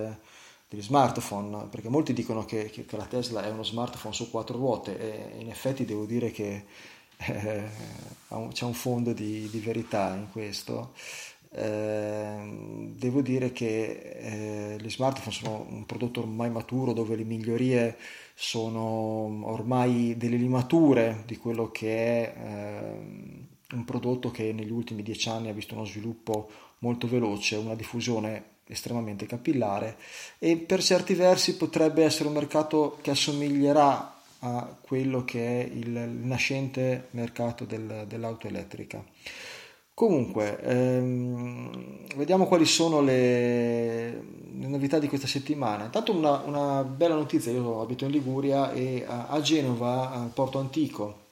degli 0.69 0.83
smartphone, 0.83 1.67
perché 1.69 1.89
molti 1.89 2.13
dicono 2.13 2.45
che, 2.45 2.71
che, 2.71 2.85
che, 2.87 2.97
la 2.97 3.07
Tesla 3.07 3.45
è 3.45 3.51
uno 3.51 3.65
smartphone 3.65 4.15
su 4.15 4.31
quattro 4.31 4.57
ruote 4.57 4.99
e 4.99 5.41
in 5.41 5.51
effetti 5.51 5.85
devo 5.85 6.05
dire 6.05 6.31
che 6.31 6.65
eh, 7.17 7.69
c'è 8.53 8.65
un 8.65 8.75
fondo 8.75 9.13
di, 9.13 9.49
di, 9.51 9.59
verità 9.59 10.15
in 10.15 10.29
questo. 10.31 10.93
Eh, 11.53 12.93
devo 12.95 13.23
dire 13.23 13.51
che 13.51 14.75
eh, 14.77 14.77
gli 14.81 14.89
smartphone 14.89 15.35
sono 15.35 15.67
un 15.69 15.85
prodotto 15.85 16.21
ormai 16.21 16.49
maturo 16.49 16.93
dove 16.93 17.17
le 17.17 17.25
migliorie 17.25 17.97
sono 18.35 19.51
ormai 19.51 20.17
delle 20.17 20.37
limature 20.37 21.25
di 21.27 21.37
quello 21.37 21.73
che 21.73 22.33
è 22.33 22.35
ehm, 22.37 23.49
un 23.73 23.85
prodotto 23.85 24.31
che 24.31 24.53
negli 24.53 24.71
ultimi 24.71 25.03
dieci 25.03 25.29
anni 25.29 25.49
ha 25.49 25.53
visto 25.53 25.75
uno 25.75 25.85
sviluppo 25.85 26.51
molto 26.79 27.07
veloce, 27.07 27.57
una 27.57 27.75
diffusione 27.75 28.59
estremamente 28.67 29.27
capillare 29.27 29.97
e 30.39 30.57
per 30.57 30.83
certi 30.83 31.15
versi 31.15 31.57
potrebbe 31.57 32.05
essere 32.05 32.29
un 32.29 32.35
mercato 32.35 32.99
che 33.01 33.11
assomiglierà 33.11 34.19
a 34.41 34.77
quello 34.81 35.25
che 35.25 35.61
è 35.61 35.65
il 35.65 35.91
nascente 35.91 37.09
mercato 37.11 37.65
del, 37.65 38.05
dell'auto 38.09 38.47
elettrica. 38.47 39.05
Comunque, 39.93 40.59
ehm, 40.63 42.17
vediamo 42.17 42.47
quali 42.47 42.65
sono 42.65 43.03
le, 43.03 44.11
le, 44.13 44.67
novità 44.67 44.99
di 44.99 45.09
questa 45.09 45.27
settimana. 45.27 45.85
Intanto 45.85 46.13
una, 46.17 46.39
una, 46.39 46.83
bella 46.85 47.17
notizia, 47.17 47.53
io 47.53 47.83
abito 47.83 48.07
in 48.07 48.11
Liguria 48.11 48.73
e 48.73 49.05
a, 49.07 49.27
a 49.27 49.41
Genova, 49.43 50.11
al 50.11 50.31
Porto 50.33 50.59
Antico, 50.59 51.27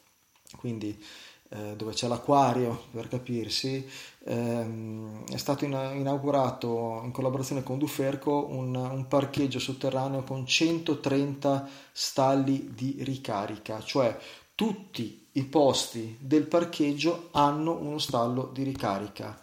quindi 0.58 1.02
eh, 1.50 1.76
dove 1.76 1.92
c'è 1.92 2.08
l'acquario 2.08 2.84
per 2.90 3.08
capirsi, 3.08 3.88
ehm, 4.24 5.24
è 5.26 5.36
stato 5.38 5.64
in, 5.64 5.72
inaugurato 5.94 7.00
in 7.04 7.10
collaborazione 7.10 7.62
con 7.62 7.78
Duferco 7.78 8.46
un, 8.50 8.74
un, 8.74 9.08
parcheggio 9.08 9.58
sotterraneo 9.58 10.22
con 10.24 10.46
130 10.46 11.68
stalli 11.90 12.72
di 12.74 12.96
ricarica, 13.00 13.82
cioè 13.82 14.16
tutti 14.54 15.28
i 15.32 15.44
posti 15.44 16.16
del 16.20 16.46
parcheggio 16.46 17.28
hanno 17.32 17.78
uno 17.78 17.98
stallo 17.98 18.50
di 18.52 18.62
ricarica. 18.62 19.40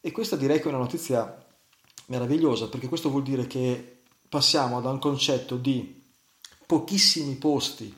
E 0.00 0.12
questa 0.12 0.36
direi 0.36 0.58
che 0.58 0.64
è 0.64 0.68
una 0.68 0.78
notizia 0.78 1.44
meravigliosa 2.06 2.68
perché 2.68 2.88
questo 2.88 3.10
vuol 3.10 3.22
dire 3.22 3.46
che 3.46 4.02
passiamo 4.28 4.80
da 4.80 4.90
un 4.90 4.98
concetto 4.98 5.56
di 5.56 6.00
pochissimi 6.66 7.34
posti 7.34 7.92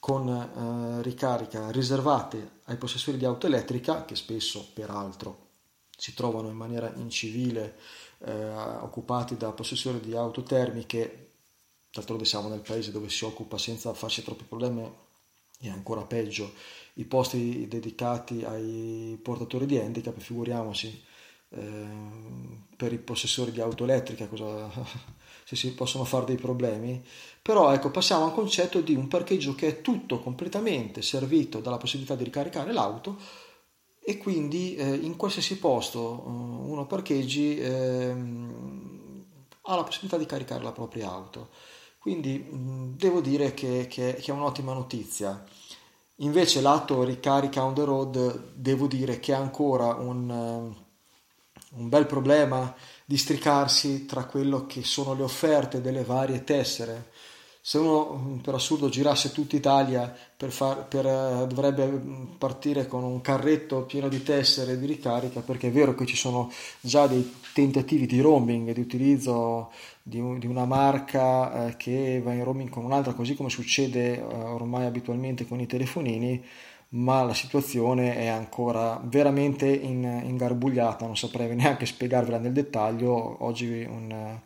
con 0.00 0.28
eh, 0.28 1.02
ricarica 1.02 1.70
riservate 1.70 2.60
ai 2.64 2.76
possessori 2.76 3.18
di 3.18 3.26
auto 3.26 3.46
elettrica, 3.46 4.04
che 4.04 4.16
spesso 4.16 4.66
peraltro 4.72 5.48
si 5.96 6.14
trovano 6.14 6.48
in 6.48 6.56
maniera 6.56 6.90
incivile 6.96 7.76
eh, 8.20 8.48
occupati 8.80 9.36
da 9.36 9.52
possessori 9.52 10.00
di 10.00 10.16
auto 10.16 10.42
termiche, 10.42 11.32
d'altronde 11.92 12.24
siamo 12.24 12.48
nel 12.48 12.60
paese 12.60 12.90
dove 12.90 13.10
si 13.10 13.24
occupa 13.24 13.58
senza 13.58 13.92
farsi 13.92 14.24
troppi 14.24 14.44
problemi 14.44 14.90
e 15.62 15.68
ancora 15.68 16.02
peggio 16.02 16.52
i 16.94 17.04
posti 17.04 17.68
dedicati 17.68 18.42
ai 18.42 19.18
portatori 19.22 19.66
di 19.66 19.78
handicap, 19.78 20.18
figuriamoci 20.18 21.08
per 21.50 22.92
i 22.92 22.98
possessori 22.98 23.50
di 23.50 23.60
auto 23.60 23.84
elettrica 23.84 24.26
cosa, 24.28 24.70
se 25.44 25.56
si 25.56 25.74
possono 25.74 26.04
fare 26.04 26.26
dei 26.26 26.36
problemi, 26.36 27.04
però 27.42 27.72
ecco 27.72 27.90
passiamo 27.90 28.24
al 28.24 28.32
concetto 28.32 28.80
di 28.80 28.94
un 28.94 29.08
parcheggio 29.08 29.54
che 29.54 29.68
è 29.68 29.80
tutto 29.80 30.20
completamente 30.20 31.02
servito 31.02 31.60
dalla 31.60 31.76
possibilità 31.76 32.14
di 32.14 32.24
ricaricare 32.24 32.72
l'auto 32.72 33.16
e 34.02 34.16
quindi 34.16 34.76
eh, 34.76 34.94
in 34.94 35.16
qualsiasi 35.16 35.58
posto 35.58 36.24
eh, 36.24 36.28
uno 36.28 36.86
parcheggi 36.86 37.58
eh, 37.58 38.14
ha 39.62 39.76
la 39.76 39.84
possibilità 39.84 40.16
di 40.16 40.26
caricare 40.26 40.62
la 40.62 40.72
propria 40.72 41.10
auto. 41.10 41.50
Quindi 41.98 42.38
mh, 42.38 42.96
devo 42.96 43.20
dire 43.20 43.52
che, 43.52 43.86
che, 43.88 44.14
che, 44.14 44.30
è 44.30 44.34
un'ottima 44.34 44.72
notizia. 44.72 45.44
Invece 46.16 46.60
lato 46.60 47.02
ricarica 47.02 47.62
on 47.62 47.74
the 47.74 47.84
road 47.84 48.52
devo 48.54 48.86
dire 48.86 49.20
che 49.20 49.32
è 49.32 49.36
ancora 49.36 49.94
un, 49.94 50.74
un 51.72 51.88
bel 51.88 52.06
problema 52.06 52.74
districarsi 53.04 54.06
tra 54.06 54.24
quello 54.24 54.66
che 54.66 54.82
sono 54.82 55.14
le 55.14 55.22
offerte 55.22 55.80
delle 55.80 56.04
varie 56.04 56.44
tessere. 56.44 57.10
Se 57.62 57.76
uno 57.76 58.40
per 58.42 58.54
assurdo 58.54 58.88
girasse 58.88 59.32
tutta 59.32 59.54
Italia 59.54 60.12
per 60.34 60.50
far, 60.50 60.88
per, 60.88 61.04
eh, 61.04 61.46
dovrebbe 61.46 62.00
partire 62.38 62.86
con 62.86 63.04
un 63.04 63.20
carretto 63.20 63.82
pieno 63.82 64.08
di 64.08 64.22
tessere 64.22 64.78
di 64.78 64.86
ricarica 64.86 65.40
perché 65.40 65.68
è 65.68 65.70
vero 65.70 65.94
che 65.94 66.06
ci 66.06 66.16
sono 66.16 66.50
già 66.80 67.06
dei 67.06 67.30
tentativi 67.52 68.06
di 68.06 68.20
roaming, 68.20 68.72
di 68.72 68.80
utilizzo 68.80 69.70
di, 70.02 70.38
di 70.38 70.46
una 70.46 70.64
marca 70.64 71.66
eh, 71.66 71.76
che 71.76 72.22
va 72.24 72.32
in 72.32 72.44
roaming 72.44 72.70
con 72.70 72.84
un'altra, 72.84 73.12
così 73.12 73.34
come 73.34 73.50
succede 73.50 74.16
eh, 74.16 74.22
ormai 74.22 74.86
abitualmente 74.86 75.46
con 75.46 75.60
i 75.60 75.66
telefonini 75.66 76.42
ma 76.90 77.22
la 77.22 77.34
situazione 77.34 78.16
è 78.16 78.26
ancora 78.26 79.00
veramente 79.04 79.66
in, 79.68 80.02
ingarbugliata, 80.24 81.06
non 81.06 81.16
saprei 81.16 81.54
neanche 81.54 81.86
spiegarvela 81.86 82.38
nel 82.38 82.52
dettaglio. 82.52 83.44
Oggi 83.44 83.86
un, 83.88 84.40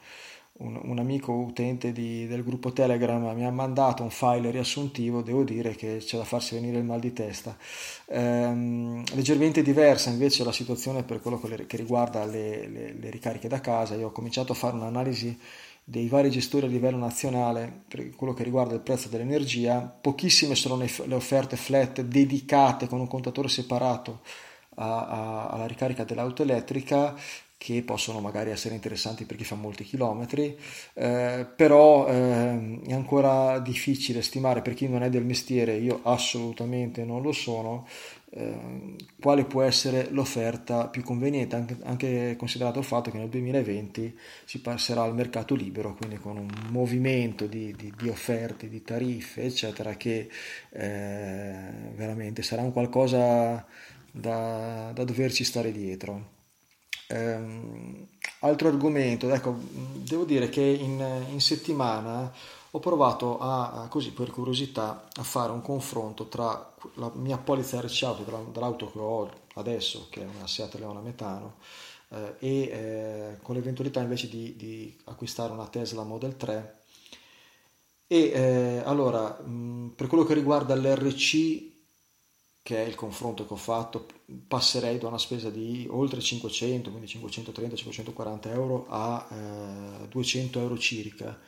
un, 0.56 0.80
un 0.82 0.98
amico 0.98 1.32
utente 1.32 1.92
di, 1.92 2.26
del 2.26 2.44
gruppo 2.44 2.72
Telegram 2.72 3.34
mi 3.34 3.46
ha 3.46 3.50
mandato 3.50 4.02
un 4.02 4.10
file 4.10 4.50
riassuntivo, 4.50 5.22
devo 5.22 5.42
dire 5.42 5.74
che 5.74 5.98
c'è 5.98 6.18
da 6.18 6.24
farsi 6.24 6.54
venire 6.54 6.78
il 6.78 6.84
mal 6.84 7.00
di 7.00 7.12
testa. 7.12 7.56
Ehm, 8.06 9.02
leggermente 9.14 9.62
diversa 9.62 10.10
invece 10.10 10.44
la 10.44 10.52
situazione 10.52 11.02
per 11.02 11.20
quello 11.20 11.40
che 11.40 11.76
riguarda 11.76 12.24
le, 12.26 12.68
le, 12.68 12.92
le 12.92 13.10
ricariche 13.10 13.48
da 13.48 13.60
casa. 13.60 13.94
Io 13.94 14.08
ho 14.08 14.12
cominciato 14.12 14.52
a 14.52 14.56
fare 14.56 14.76
un'analisi 14.76 15.38
dei 15.84 16.08
vari 16.08 16.30
gestori 16.30 16.64
a 16.64 16.68
livello 16.68 16.96
nazionale 16.96 17.82
per 17.86 18.10
quello 18.16 18.32
che 18.32 18.42
riguarda 18.42 18.74
il 18.74 18.80
prezzo 18.80 19.08
dell'energia, 19.08 19.80
pochissime 19.80 20.54
sono 20.54 20.76
le 20.76 21.14
offerte 21.14 21.56
flat 21.56 22.00
dedicate 22.00 22.88
con 22.88 23.00
un 23.00 23.06
contatore 23.06 23.48
separato 23.48 24.22
a, 24.76 25.06
a, 25.06 25.46
alla 25.48 25.66
ricarica 25.66 26.04
dell'auto 26.04 26.42
elettrica 26.42 27.14
che 27.56 27.82
possono 27.82 28.20
magari 28.20 28.50
essere 28.50 28.74
interessanti 28.74 29.24
per 29.24 29.36
chi 29.36 29.44
fa 29.44 29.54
molti 29.54 29.84
chilometri, 29.84 30.54
eh, 30.92 31.46
però 31.56 32.06
eh, 32.08 32.80
è 32.86 32.92
ancora 32.92 33.58
difficile 33.58 34.20
stimare 34.20 34.60
per 34.60 34.74
chi 34.74 34.86
non 34.86 35.02
è 35.02 35.08
del 35.08 35.24
mestiere, 35.24 35.76
io 35.76 36.00
assolutamente 36.02 37.04
non 37.04 37.22
lo 37.22 37.32
sono, 37.32 37.86
eh, 38.36 38.96
quale 39.20 39.44
può 39.44 39.62
essere 39.62 40.08
l'offerta 40.10 40.88
più 40.88 41.04
conveniente, 41.04 41.54
anche, 41.54 41.76
anche, 41.84 42.34
considerato 42.36 42.80
il 42.80 42.84
fatto 42.84 43.10
che 43.12 43.18
nel 43.18 43.28
2020 43.28 44.18
si 44.44 44.60
passerà 44.60 45.02
al 45.02 45.14
mercato 45.14 45.54
libero, 45.54 45.94
quindi 45.94 46.16
con 46.16 46.36
un 46.38 46.48
movimento 46.70 47.46
di, 47.46 47.72
di, 47.76 47.92
di 47.96 48.08
offerte, 48.08 48.68
di 48.68 48.82
tariffe, 48.82 49.42
eccetera, 49.42 49.94
che 49.94 50.28
eh, 50.70 51.54
veramente 51.94 52.42
sarà 52.42 52.62
un 52.62 52.72
qualcosa 52.72 53.64
da, 54.10 54.90
da 54.92 55.04
doverci 55.04 55.44
stare 55.44 55.70
dietro. 55.70 56.32
Um, 57.06 58.08
altro 58.40 58.68
argomento, 58.68 59.32
ecco, 59.32 59.56
devo 60.02 60.24
dire 60.24 60.48
che 60.48 60.62
in, 60.62 61.26
in 61.30 61.40
settimana 61.40 62.32
ho 62.76 62.80
provato 62.80 63.38
a, 63.38 63.86
così 63.88 64.10
per 64.10 64.32
curiosità 64.32 65.08
a 65.14 65.22
fare 65.22 65.52
un 65.52 65.62
confronto 65.62 66.26
tra 66.26 66.74
la 66.94 67.10
mia 67.14 67.38
polizza 67.38 67.80
RC 67.80 68.02
auto 68.02 68.50
dell'auto 68.52 68.90
che 68.90 68.98
ho 68.98 69.30
adesso, 69.54 70.08
che 70.10 70.22
è 70.22 70.26
una 70.26 70.48
Seat 70.48 70.74
Leona 70.74 71.00
metano, 71.00 71.58
eh, 72.08 72.34
e 72.40 72.60
eh, 72.62 73.36
con 73.42 73.54
l'eventualità 73.54 74.00
invece 74.00 74.28
di, 74.28 74.56
di, 74.56 74.96
acquistare 75.04 75.52
una 75.52 75.68
Tesla 75.68 76.02
Model 76.02 76.36
3. 76.36 76.82
E 78.08 78.18
eh, 78.18 78.82
allora, 78.84 79.40
mh, 79.40 79.92
per 79.94 80.08
quello 80.08 80.24
che 80.24 80.34
riguarda 80.34 80.74
l'RC, 80.74 81.72
che 82.60 82.84
è 82.84 82.88
il 82.88 82.96
confronto 82.96 83.46
che 83.46 83.52
ho 83.52 83.56
fatto, 83.56 84.04
passerei 84.48 84.98
da 84.98 85.06
una 85.06 85.18
spesa 85.18 85.48
di 85.48 85.86
oltre 85.88 86.20
500, 86.20 86.90
quindi 86.90 87.06
530-540 87.06 88.48
euro 88.48 88.86
a 88.88 89.28
200 90.08 90.58
eh, 90.58 90.62
euro 90.62 90.76
circa 90.76 91.38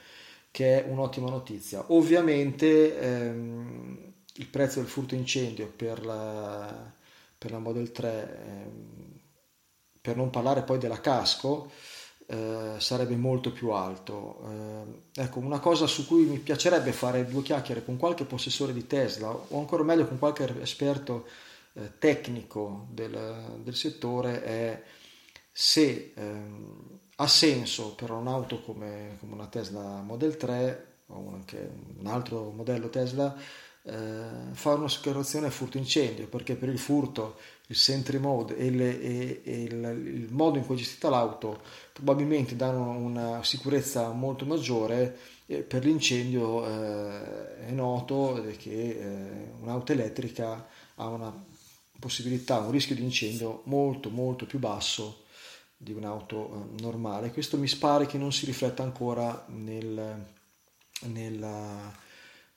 che 0.56 0.82
è 0.82 0.88
un'ottima 0.88 1.28
notizia. 1.28 1.84
Ovviamente 1.88 2.98
ehm, 2.98 4.12
il 4.36 4.46
prezzo 4.46 4.78
del 4.78 4.88
furto 4.88 5.14
incendio 5.14 5.66
per 5.66 6.02
la, 6.02 6.90
per 7.36 7.50
la 7.50 7.58
Model 7.58 7.92
3, 7.92 8.38
ehm, 8.46 9.20
per 10.00 10.16
non 10.16 10.30
parlare 10.30 10.62
poi 10.62 10.78
della 10.78 11.02
casco, 11.02 11.70
eh, 12.24 12.76
sarebbe 12.78 13.16
molto 13.16 13.52
più 13.52 13.68
alto. 13.68 14.40
Eh, 14.48 15.20
ecco, 15.20 15.40
una 15.40 15.58
cosa 15.58 15.86
su 15.86 16.06
cui 16.06 16.24
mi 16.24 16.38
piacerebbe 16.38 16.92
fare 16.92 17.26
due 17.26 17.42
chiacchiere 17.42 17.84
con 17.84 17.98
qualche 17.98 18.24
possessore 18.24 18.72
di 18.72 18.86
Tesla 18.86 19.28
o 19.28 19.58
ancora 19.58 19.82
meglio 19.82 20.06
con 20.06 20.18
qualche 20.18 20.58
esperto 20.62 21.26
eh, 21.74 21.98
tecnico 21.98 22.86
del, 22.92 23.60
del, 23.62 23.74
settore 23.76 24.42
è 24.42 24.82
se 25.52 26.14
ehm, 26.16 26.95
ha 27.16 27.26
senso 27.26 27.94
per 27.94 28.10
un'auto 28.10 28.60
come, 28.60 29.16
come, 29.20 29.32
una 29.34 29.46
Tesla 29.46 30.02
Model 30.02 30.36
3 30.36 30.86
o 31.08 31.30
anche 31.32 31.70
un 31.98 32.06
altro 32.06 32.50
modello 32.50 32.88
Tesla 32.88 33.34
eh, 33.82 33.92
fare 34.52 34.78
un'assicurazione 34.78 35.46
a 35.46 35.50
furto 35.50 35.78
incendio 35.78 36.26
perché 36.26 36.56
per 36.56 36.68
il 36.68 36.78
furto 36.78 37.36
il 37.68 37.76
sentry 37.76 38.18
mode 38.18 38.56
e, 38.56 38.70
le, 38.70 39.00
e, 39.00 39.40
e 39.44 39.62
il, 39.62 39.72
il, 39.72 40.28
modo 40.32 40.58
in 40.58 40.66
cui 40.66 40.74
è 40.74 40.78
gestita 40.78 41.08
l'auto 41.08 41.62
probabilmente 41.92 42.56
danno 42.56 42.90
una 42.90 43.42
sicurezza 43.44 44.10
molto 44.10 44.44
maggiore 44.44 45.16
per 45.46 45.84
l'incendio 45.84 46.66
eh, 46.66 47.66
è 47.66 47.70
noto 47.70 48.44
che 48.58 48.70
eh, 48.70 49.50
un'auto 49.60 49.92
elettrica 49.92 50.66
ha 50.96 51.06
una 51.06 51.32
possibilità, 51.98 52.58
un 52.58 52.72
rischio 52.72 52.96
di 52.96 53.02
incendio 53.02 53.62
molto 53.64 54.10
molto 54.10 54.44
più 54.44 54.58
basso 54.58 55.24
di 55.76 55.92
un'auto 55.92 56.52
eh, 56.76 56.80
normale. 56.80 57.30
Questo 57.30 57.58
mi 57.58 57.68
pare 57.78 58.06
che 58.06 58.18
non 58.18 58.32
si 58.32 58.46
rifletta 58.46 58.82
ancora 58.82 59.44
nel, 59.48 60.24
nella, 61.02 61.92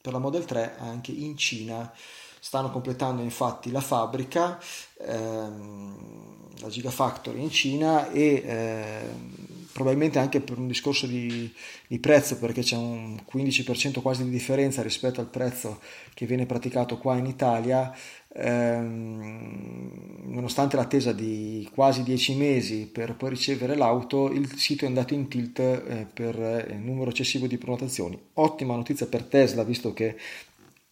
per 0.00 0.12
la 0.12 0.18
Model 0.18 0.44
3 0.44 0.76
anche 0.78 1.12
in 1.12 1.36
Cina, 1.36 1.92
stanno 2.40 2.70
completando 2.70 3.22
infatti 3.22 3.70
la 3.70 3.80
fabbrica, 3.80 4.58
ehm, 4.98 6.60
la 6.60 6.68
Gigafactory 6.68 7.42
in 7.42 7.50
Cina 7.50 8.10
e 8.10 8.42
ehm, 8.44 9.45
probabilmente 9.76 10.18
anche 10.18 10.40
per 10.40 10.56
un 10.56 10.68
discorso 10.68 11.06
di, 11.06 11.52
di, 11.86 11.98
prezzo 11.98 12.38
perché 12.38 12.62
c'è 12.62 12.76
un 12.76 13.14
15% 13.30 14.00
quasi 14.00 14.24
di 14.24 14.30
differenza 14.30 14.80
rispetto 14.80 15.20
al 15.20 15.26
prezzo 15.26 15.80
che 16.14 16.24
viene 16.24 16.46
praticato 16.46 16.96
qua 16.96 17.18
in 17.18 17.26
Italia. 17.26 17.94
Ehm, 18.32 20.22
nonostante 20.28 20.76
l'attesa 20.76 21.12
di 21.12 21.68
quasi 21.74 22.02
10 22.04 22.36
mesi 22.36 22.86
per 22.90 23.16
poi 23.16 23.28
ricevere 23.28 23.76
l'auto 23.76 24.32
il 24.32 24.56
sito 24.56 24.86
è 24.86 24.88
andato 24.88 25.12
in 25.12 25.28
tilt 25.28 25.58
eh, 25.58 26.06
per 26.10 26.68
il 26.70 26.78
numero 26.78 27.10
eccessivo 27.10 27.46
di 27.46 27.58
prenotazioni. 27.58 28.18
Ottima 28.32 28.74
notizia 28.74 29.04
per 29.04 29.24
Tesla 29.24 29.62
visto 29.62 29.92
che 29.92 30.16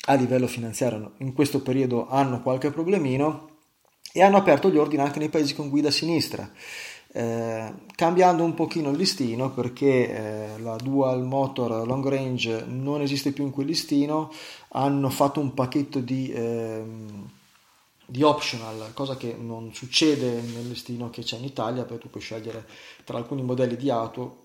a 0.09 0.12
livello 0.12 0.47
finanziario 0.47 1.12
in 1.20 1.33
questo 1.33 1.62
periodo 1.62 2.07
hanno 2.07 2.42
qualche 2.42 2.70
problemino 2.70 3.49
e 4.12 4.20
hanno 4.20 4.37
aperto 4.37 4.70
gli 4.70 4.77
ordini 4.77 5.01
anche 5.01 5.20
nei 5.20 5.31
paesi 5.31 5.55
con 5.55 5.70
guida 5.70 5.90
sinistra 5.90 6.53
eh, 7.16 7.72
cambiando 7.94 8.42
un 8.42 8.55
pochino 8.55 8.90
il 8.90 8.96
listino 8.96 9.53
perché 9.53 10.55
eh, 10.57 10.59
la 10.59 10.74
dual 10.74 11.22
motor 11.22 11.87
long 11.87 12.05
range 12.09 12.64
non 12.66 13.03
esiste 13.03 13.31
più 13.31 13.44
in 13.44 13.53
quel 13.53 13.68
listino 13.68 14.33
hanno 14.70 15.09
fatto 15.11 15.38
un 15.38 15.55
pacchetto 15.55 16.00
di, 16.00 16.33
eh, 16.33 16.83
di 18.05 18.22
optional 18.24 18.90
cosa 18.94 19.16
che 19.16 19.37
non 19.38 19.72
succede 19.72 20.40
nel 20.40 20.66
listino 20.66 21.09
che 21.11 21.22
c'è 21.22 21.37
in 21.37 21.44
Italia 21.44 21.85
perché 21.85 22.03
tu 22.03 22.11
puoi 22.11 22.22
scegliere 22.22 22.66
tra 23.05 23.16
alcuni 23.16 23.42
modelli 23.42 23.77
di 23.77 23.90
auto 23.90 24.42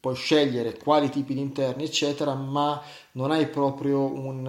puoi 0.00 0.16
scegliere 0.16 0.76
quali 0.76 1.08
tipi 1.08 1.34
di 1.34 1.40
interni 1.40 1.84
eccetera 1.84 2.34
ma 2.34 2.82
non 3.12 3.30
hai 3.30 3.46
proprio 3.46 4.00
un, 4.00 4.44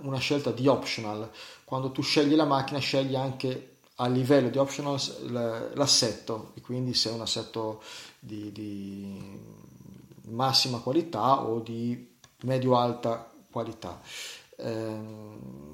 una 0.00 0.18
scelta 0.18 0.50
di 0.50 0.66
optional. 0.66 1.30
Quando 1.64 1.92
tu 1.92 2.00
scegli 2.00 2.34
la 2.34 2.46
macchina 2.46 2.78
scegli 2.78 3.14
anche 3.14 3.73
a 3.96 4.08
livello 4.08 4.48
di 4.48 4.58
optionals 4.58 5.22
l'assetto 5.30 6.52
e 6.54 6.60
quindi 6.60 6.94
se 6.94 7.10
è 7.10 7.12
un 7.12 7.20
assetto 7.20 7.82
di, 8.18 8.50
di 8.50 9.40
massima 10.28 10.78
qualità 10.78 11.42
o 11.42 11.60
di 11.60 12.16
medio-alta 12.42 13.30
qualità. 13.50 14.00
Eh, 14.56 14.98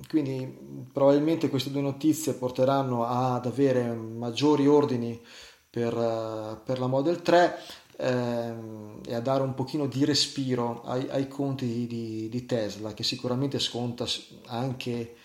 quindi 0.09 0.87
probabilmente 0.93 1.49
queste 1.49 1.71
due 1.71 1.81
notizie 1.81 2.35
porteranno 2.35 3.05
ad 3.07 3.47
avere 3.47 3.93
maggiori 3.93 4.67
ordini 4.67 5.21
per, 5.69 6.61
per 6.65 6.79
la 6.79 6.87
Model 6.87 7.23
3. 7.23 7.59
ehm, 7.97 9.01
e 9.07 9.15
a 9.15 9.21
dare 9.21 9.43
un 9.43 9.55
pochino 9.55 9.87
di 9.87 10.05
respiro 10.05 10.83
ai, 10.85 11.07
ai 11.11 11.29
conti 11.29 11.87
di, 11.87 12.29
di, 12.29 12.47
Tesla 12.47 12.95
che 12.95 13.03
sicuramente 13.03 13.59
sconta 13.59 14.07
anche 14.47 15.17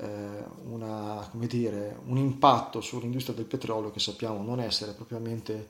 una, 0.00 1.28
dire, 1.32 1.98
un 2.06 2.18
impatto 2.18 2.80
sull'industria 2.80 3.34
del 3.34 3.46
petrolio 3.46 3.90
che 3.90 3.98
sappiamo 3.98 4.42
non 4.42 4.60
essere 4.60 4.92
propriamente 4.92 5.68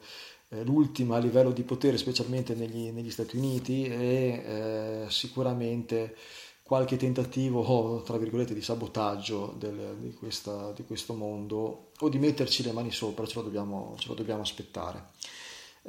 eh, 0.50 0.64
l'ultima 0.64 1.16
a 1.16 1.20
livello 1.20 1.50
di 1.50 1.62
potere 1.62 1.96
specialmente 1.98 2.54
negli, 2.54 2.90
negli 2.90 3.10
Stati 3.10 3.36
Uniti 3.36 3.84
e 3.84 4.42
eh, 4.44 5.04
sicuramente 5.08 6.14
qualche 6.62 6.98
tentativo, 6.98 8.02
tra 8.04 8.18
virgolette, 8.18 8.52
di 8.52 8.60
sabotaggio 8.60 9.54
del, 9.56 9.96
di, 9.98 10.12
questa, 10.12 10.72
di, 10.72 10.84
questo 10.84 11.14
mondo 11.14 11.92
o 11.98 12.08
di 12.10 12.18
metterci 12.18 12.62
le 12.62 12.72
mani 12.72 12.90
sopra, 12.90 13.26
ce 13.26 13.36
lo 13.36 13.42
dobbiamo, 13.42 13.94
ce 13.98 14.08
lo 14.08 14.14
dobbiamo 14.14 14.42
aspettare. 14.42 15.12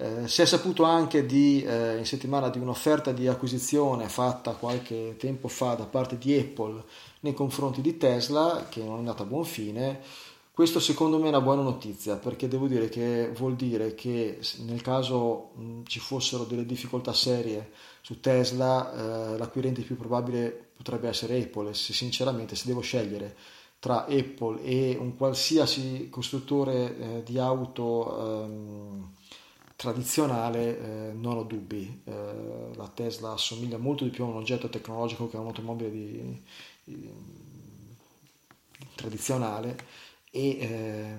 Eh, 0.02 0.30
si 0.30 0.42
è 0.42 0.46
saputo 0.46 0.84
anche 0.84 1.26
di, 1.26 1.62
eh, 1.62 1.98
in 1.98 2.06
settimana 2.06 2.48
di 2.48 2.58
un'offerta 2.58 3.12
di 3.12 3.28
acquisizione 3.28 4.08
fatta 4.08 4.54
qualche 4.54 5.18
tempo 5.18 5.50
fa 5.50 5.74
da 5.74 5.84
parte 5.84 6.18
di 6.18 6.38
Apple 6.38 6.82
nei 7.20 7.34
confronti 7.34 7.82
di 7.82 7.98
Tesla, 7.98 8.68
che 8.70 8.82
non 8.82 8.96
è 8.96 8.98
andata 9.00 9.24
a 9.24 9.26
buon 9.26 9.44
fine. 9.44 10.00
Questo 10.54 10.80
secondo 10.80 11.18
me 11.20 11.26
è 11.26 11.30
una 11.30 11.42
buona 11.42 11.64
notizia 11.64 12.16
perché 12.16 12.48
devo 12.48 12.68
dire 12.68 12.88
che 12.88 13.30
vuol 13.36 13.58
dire 13.58 13.94
che 13.94 14.40
nel 14.60 14.82
caso 14.82 15.52
mh, 15.56 15.82
ci 15.84 16.00
fossero 16.00 16.46
delle 16.46 16.66
difficoltà 16.66 17.12
serie 17.12 17.72
su 18.00 18.22
Tesla, 18.22 19.34
eh, 19.34 19.38
l'acquirente 19.38 19.82
più 19.82 19.98
probabile 19.98 20.70
potrebbe 20.78 21.10
essere 21.10 21.42
Apple 21.42 21.74
se 21.74 21.92
sinceramente 21.92 22.56
se 22.56 22.68
devo 22.68 22.80
scegliere 22.80 23.36
tra 23.80 24.06
Apple 24.06 24.62
e 24.62 24.98
un 24.98 25.16
qualsiasi 25.18 26.08
costruttore 26.10 26.98
eh, 26.98 27.24
di 27.24 27.38
auto 27.38 28.44
ehm, 28.44 29.10
tradizionale 29.80 30.78
eh, 30.78 31.14
non 31.14 31.38
ho 31.38 31.44
dubbi 31.44 32.02
eh, 32.04 32.12
la 32.76 32.92
Tesla 32.94 33.32
assomiglia 33.32 33.78
molto 33.78 34.04
di 34.04 34.10
più 34.10 34.26
a 34.26 34.28
un 34.28 34.36
oggetto 34.36 34.68
tecnologico 34.68 35.30
che 35.30 35.38
a 35.38 35.40
un'automobile 35.40 35.90
di, 35.90 36.44
di, 36.84 37.10
tradizionale 38.94 39.78
e 40.32 40.50
eh, 40.60 41.16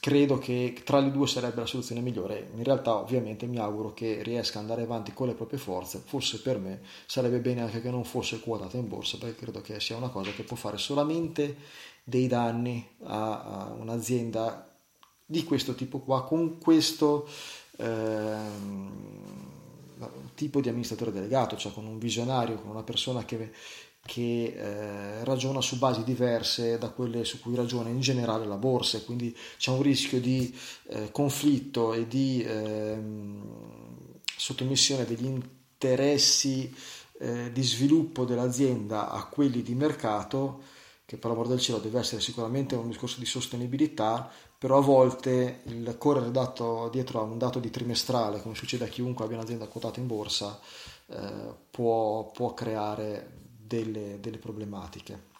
credo 0.00 0.38
che 0.38 0.80
tra 0.84 0.98
le 0.98 1.12
due 1.12 1.28
sarebbe 1.28 1.60
la 1.60 1.66
soluzione 1.66 2.00
migliore. 2.00 2.50
In 2.56 2.64
realtà 2.64 2.96
ovviamente 2.96 3.46
mi 3.46 3.60
auguro 3.60 3.94
che 3.94 4.20
riesca 4.24 4.58
ad 4.58 4.64
andare 4.64 4.82
avanti 4.82 5.12
con 5.12 5.28
le 5.28 5.34
proprie 5.34 5.60
forze, 5.60 6.02
forse 6.04 6.40
per 6.42 6.58
me 6.58 6.80
sarebbe 7.06 7.38
bene 7.38 7.60
anche 7.60 7.80
che 7.80 7.90
non 7.92 8.02
fosse 8.02 8.40
quotata 8.40 8.76
in 8.78 8.88
borsa 8.88 9.16
perché 9.16 9.44
credo 9.44 9.60
che 9.60 9.78
sia 9.78 9.96
una 9.96 10.08
cosa 10.08 10.32
che 10.32 10.42
può 10.42 10.56
fare 10.56 10.76
solamente 10.76 11.56
dei 12.02 12.26
danni 12.26 12.84
a, 13.04 13.42
a 13.42 13.74
un'azienda 13.78 14.70
di 15.24 15.44
questo 15.44 15.76
tipo 15.76 16.00
qua, 16.00 16.24
con 16.24 16.58
questo 16.58 17.28
eh, 17.78 18.36
tipo 20.34 20.60
di 20.60 20.68
amministratore 20.68 21.12
delegato, 21.12 21.56
cioè 21.56 21.72
con 21.72 21.86
un 21.86 21.98
visionario, 21.98 22.56
con 22.56 22.70
una 22.70 22.82
persona 22.82 23.24
che 23.24 23.52
che 24.04 24.54
eh, 24.56 25.24
ragiona 25.24 25.60
su 25.60 25.78
basi 25.78 26.02
diverse 26.02 26.76
da 26.76 26.90
quelle 26.90 27.24
su 27.24 27.40
cui 27.40 27.54
ragiona 27.54 27.88
in 27.88 28.00
generale 28.00 28.46
la 28.46 28.56
borsa 28.56 28.98
e 28.98 29.04
quindi 29.04 29.34
c'è 29.58 29.70
un 29.70 29.80
rischio 29.80 30.20
di 30.20 30.52
eh, 30.88 31.12
conflitto 31.12 31.92
e 31.92 32.08
di 32.08 32.42
eh, 32.42 33.00
sottomissione 34.36 35.04
degli 35.04 35.26
interessi 35.26 36.74
eh, 37.20 37.52
di 37.52 37.62
sviluppo 37.62 38.24
dell'azienda 38.24 39.08
a 39.08 39.24
quelli 39.26 39.62
di 39.62 39.74
mercato 39.74 40.62
che 41.04 41.16
per 41.16 41.30
l'amor 41.30 41.46
del 41.46 41.60
cielo 41.60 41.78
deve 41.78 42.00
essere 42.00 42.20
sicuramente 42.20 42.74
un 42.74 42.88
discorso 42.88 43.20
di 43.20 43.26
sostenibilità 43.26 44.32
però 44.62 44.78
a 44.78 44.80
volte 44.80 45.62
il 45.64 45.96
correre 45.98 46.30
dato 46.30 46.88
dietro 46.92 47.18
a 47.18 47.24
un 47.24 47.36
dato 47.36 47.58
di 47.58 47.68
trimestrale 47.68 48.40
come 48.40 48.54
succede 48.54 48.84
a 48.84 48.86
chiunque 48.86 49.24
abbia 49.24 49.36
un'azienda 49.36 49.66
quotata 49.66 49.98
in 49.98 50.06
borsa 50.06 50.60
eh, 51.08 51.16
può, 51.68 52.30
può 52.30 52.54
creare 52.54 53.28
delle, 53.58 54.20
delle 54.20 54.38
problematiche. 54.38 55.30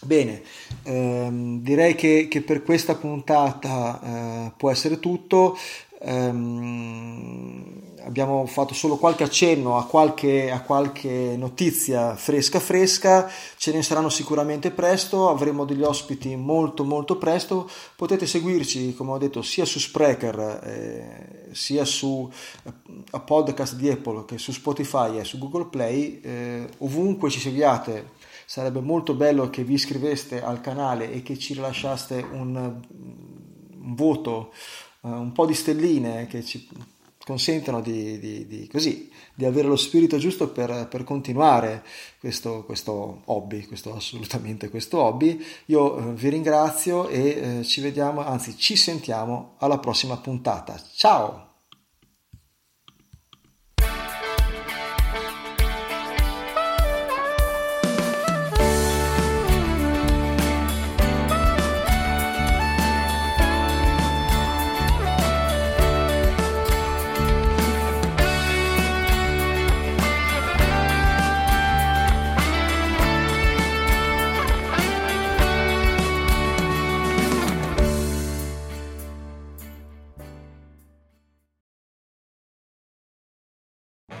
Bene, 0.00 0.42
ehm, 0.82 1.60
direi 1.62 1.94
che, 1.94 2.26
che, 2.28 2.42
per 2.42 2.64
questa 2.64 2.96
puntata 2.96 4.00
eh, 4.02 4.52
può 4.56 4.68
essere 4.68 4.98
tutto. 4.98 5.56
Um, 6.04 7.82
abbiamo 8.04 8.44
fatto 8.46 8.74
solo 8.74 8.96
qualche 8.96 9.24
accenno 9.24 9.76
a 9.78 9.86
qualche, 9.86 10.50
a 10.50 10.60
qualche, 10.62 11.34
notizia 11.36 12.16
fresca 12.16 12.60
fresca, 12.60 13.30
ce 13.56 13.72
ne 13.72 13.82
saranno 13.82 14.08
sicuramente 14.08 14.70
presto, 14.70 15.28
avremo 15.28 15.64
degli 15.64 15.82
ospiti 15.82 16.34
molto 16.36 16.84
molto 16.84 17.16
presto, 17.18 17.68
potete 17.96 18.26
seguirci 18.26 18.94
come 18.94 19.12
ho 19.12 19.18
detto 19.18 19.42
sia 19.42 19.64
su 19.64 19.78
Sprecher 19.78 20.60
eh, 20.64 21.48
sia 21.52 21.84
su 21.84 22.30
eh, 22.64 23.20
podcast 23.24 23.74
di 23.74 23.90
Apple 23.90 24.24
che 24.24 24.38
su 24.38 24.52
Spotify 24.52 25.18
e 25.18 25.24
su 25.24 25.38
Google 25.38 25.66
Play, 25.66 26.20
eh, 26.22 26.68
ovunque 26.78 27.30
ci 27.30 27.40
seguiate 27.40 28.20
sarebbe 28.44 28.80
molto 28.80 29.14
bello 29.14 29.48
che 29.48 29.64
vi 29.64 29.74
iscriveste 29.74 30.42
al 30.42 30.60
canale 30.60 31.12
e 31.12 31.22
che 31.22 31.38
ci 31.38 31.54
rilasciaste 31.54 32.26
un, 32.32 32.54
un 32.56 33.94
voto 33.94 34.52
un 35.02 35.32
po' 35.32 35.46
di 35.46 35.54
stelline 35.54 36.26
che 36.26 36.44
ci 36.44 36.68
consentono 37.24 37.80
di, 37.80 38.18
di, 38.18 38.46
di, 38.46 38.68
così, 38.68 39.10
di 39.34 39.44
avere 39.44 39.68
lo 39.68 39.76
spirito 39.76 40.18
giusto 40.18 40.48
per, 40.48 40.88
per 40.88 41.04
continuare 41.04 41.84
questo, 42.18 42.64
questo, 42.64 43.22
hobby, 43.26 43.64
questo, 43.66 43.94
assolutamente 43.94 44.68
questo 44.68 45.00
hobby. 45.00 45.40
Io 45.66 45.94
uh, 45.94 46.12
vi 46.14 46.28
ringrazio 46.28 47.08
e 47.08 47.58
uh, 47.58 47.64
ci 47.64 47.80
vediamo, 47.80 48.24
anzi 48.24 48.56
ci 48.56 48.76
sentiamo 48.76 49.54
alla 49.58 49.78
prossima 49.78 50.16
puntata. 50.16 50.80
Ciao! 50.94 51.51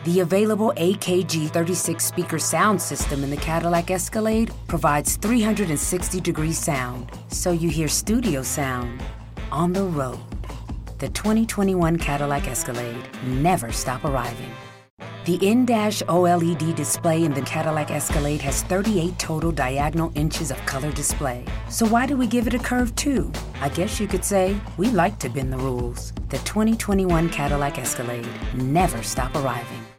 The 0.04 0.18
available 0.18 0.72
AKG 0.76 1.50
36 1.50 2.04
speaker 2.04 2.40
sound 2.40 2.82
system 2.82 3.22
in 3.22 3.30
the 3.30 3.36
Cadillac 3.36 3.88
Escalade 3.92 4.50
provides 4.66 5.14
360 5.14 6.20
degree 6.20 6.52
sound, 6.52 7.08
so 7.28 7.52
you 7.52 7.68
hear 7.70 7.86
studio 7.86 8.42
sound 8.42 9.00
on 9.52 9.72
the 9.72 9.84
road. 9.84 10.18
The 10.98 11.08
2021 11.10 11.98
Cadillac 11.98 12.48
Escalade 12.48 13.00
never 13.26 13.70
stop 13.70 14.04
arriving. 14.04 14.50
The 15.24 15.36
in-dash 15.36 16.02
OLED 16.02 16.74
display 16.74 17.22
in 17.22 17.32
the 17.32 17.42
Cadillac 17.42 17.92
Escalade 17.92 18.40
has 18.40 18.64
38 18.64 19.16
total 19.20 19.52
diagonal 19.52 20.10
inches 20.16 20.50
of 20.50 20.58
color 20.66 20.90
display. 20.90 21.44
So 21.68 21.86
why 21.86 22.06
do 22.06 22.16
we 22.16 22.26
give 22.26 22.48
it 22.48 22.54
a 22.54 22.58
curve 22.58 22.92
too? 22.96 23.30
I 23.60 23.68
guess 23.68 24.00
you 24.00 24.08
could 24.08 24.24
say 24.24 24.60
we 24.76 24.88
like 24.88 25.20
to 25.20 25.28
bend 25.28 25.52
the 25.52 25.58
rules. 25.58 26.12
The 26.28 26.38
2021 26.38 27.28
Cadillac 27.28 27.78
Escalade 27.78 28.26
never 28.56 29.00
stop 29.04 29.32
arriving. 29.36 29.91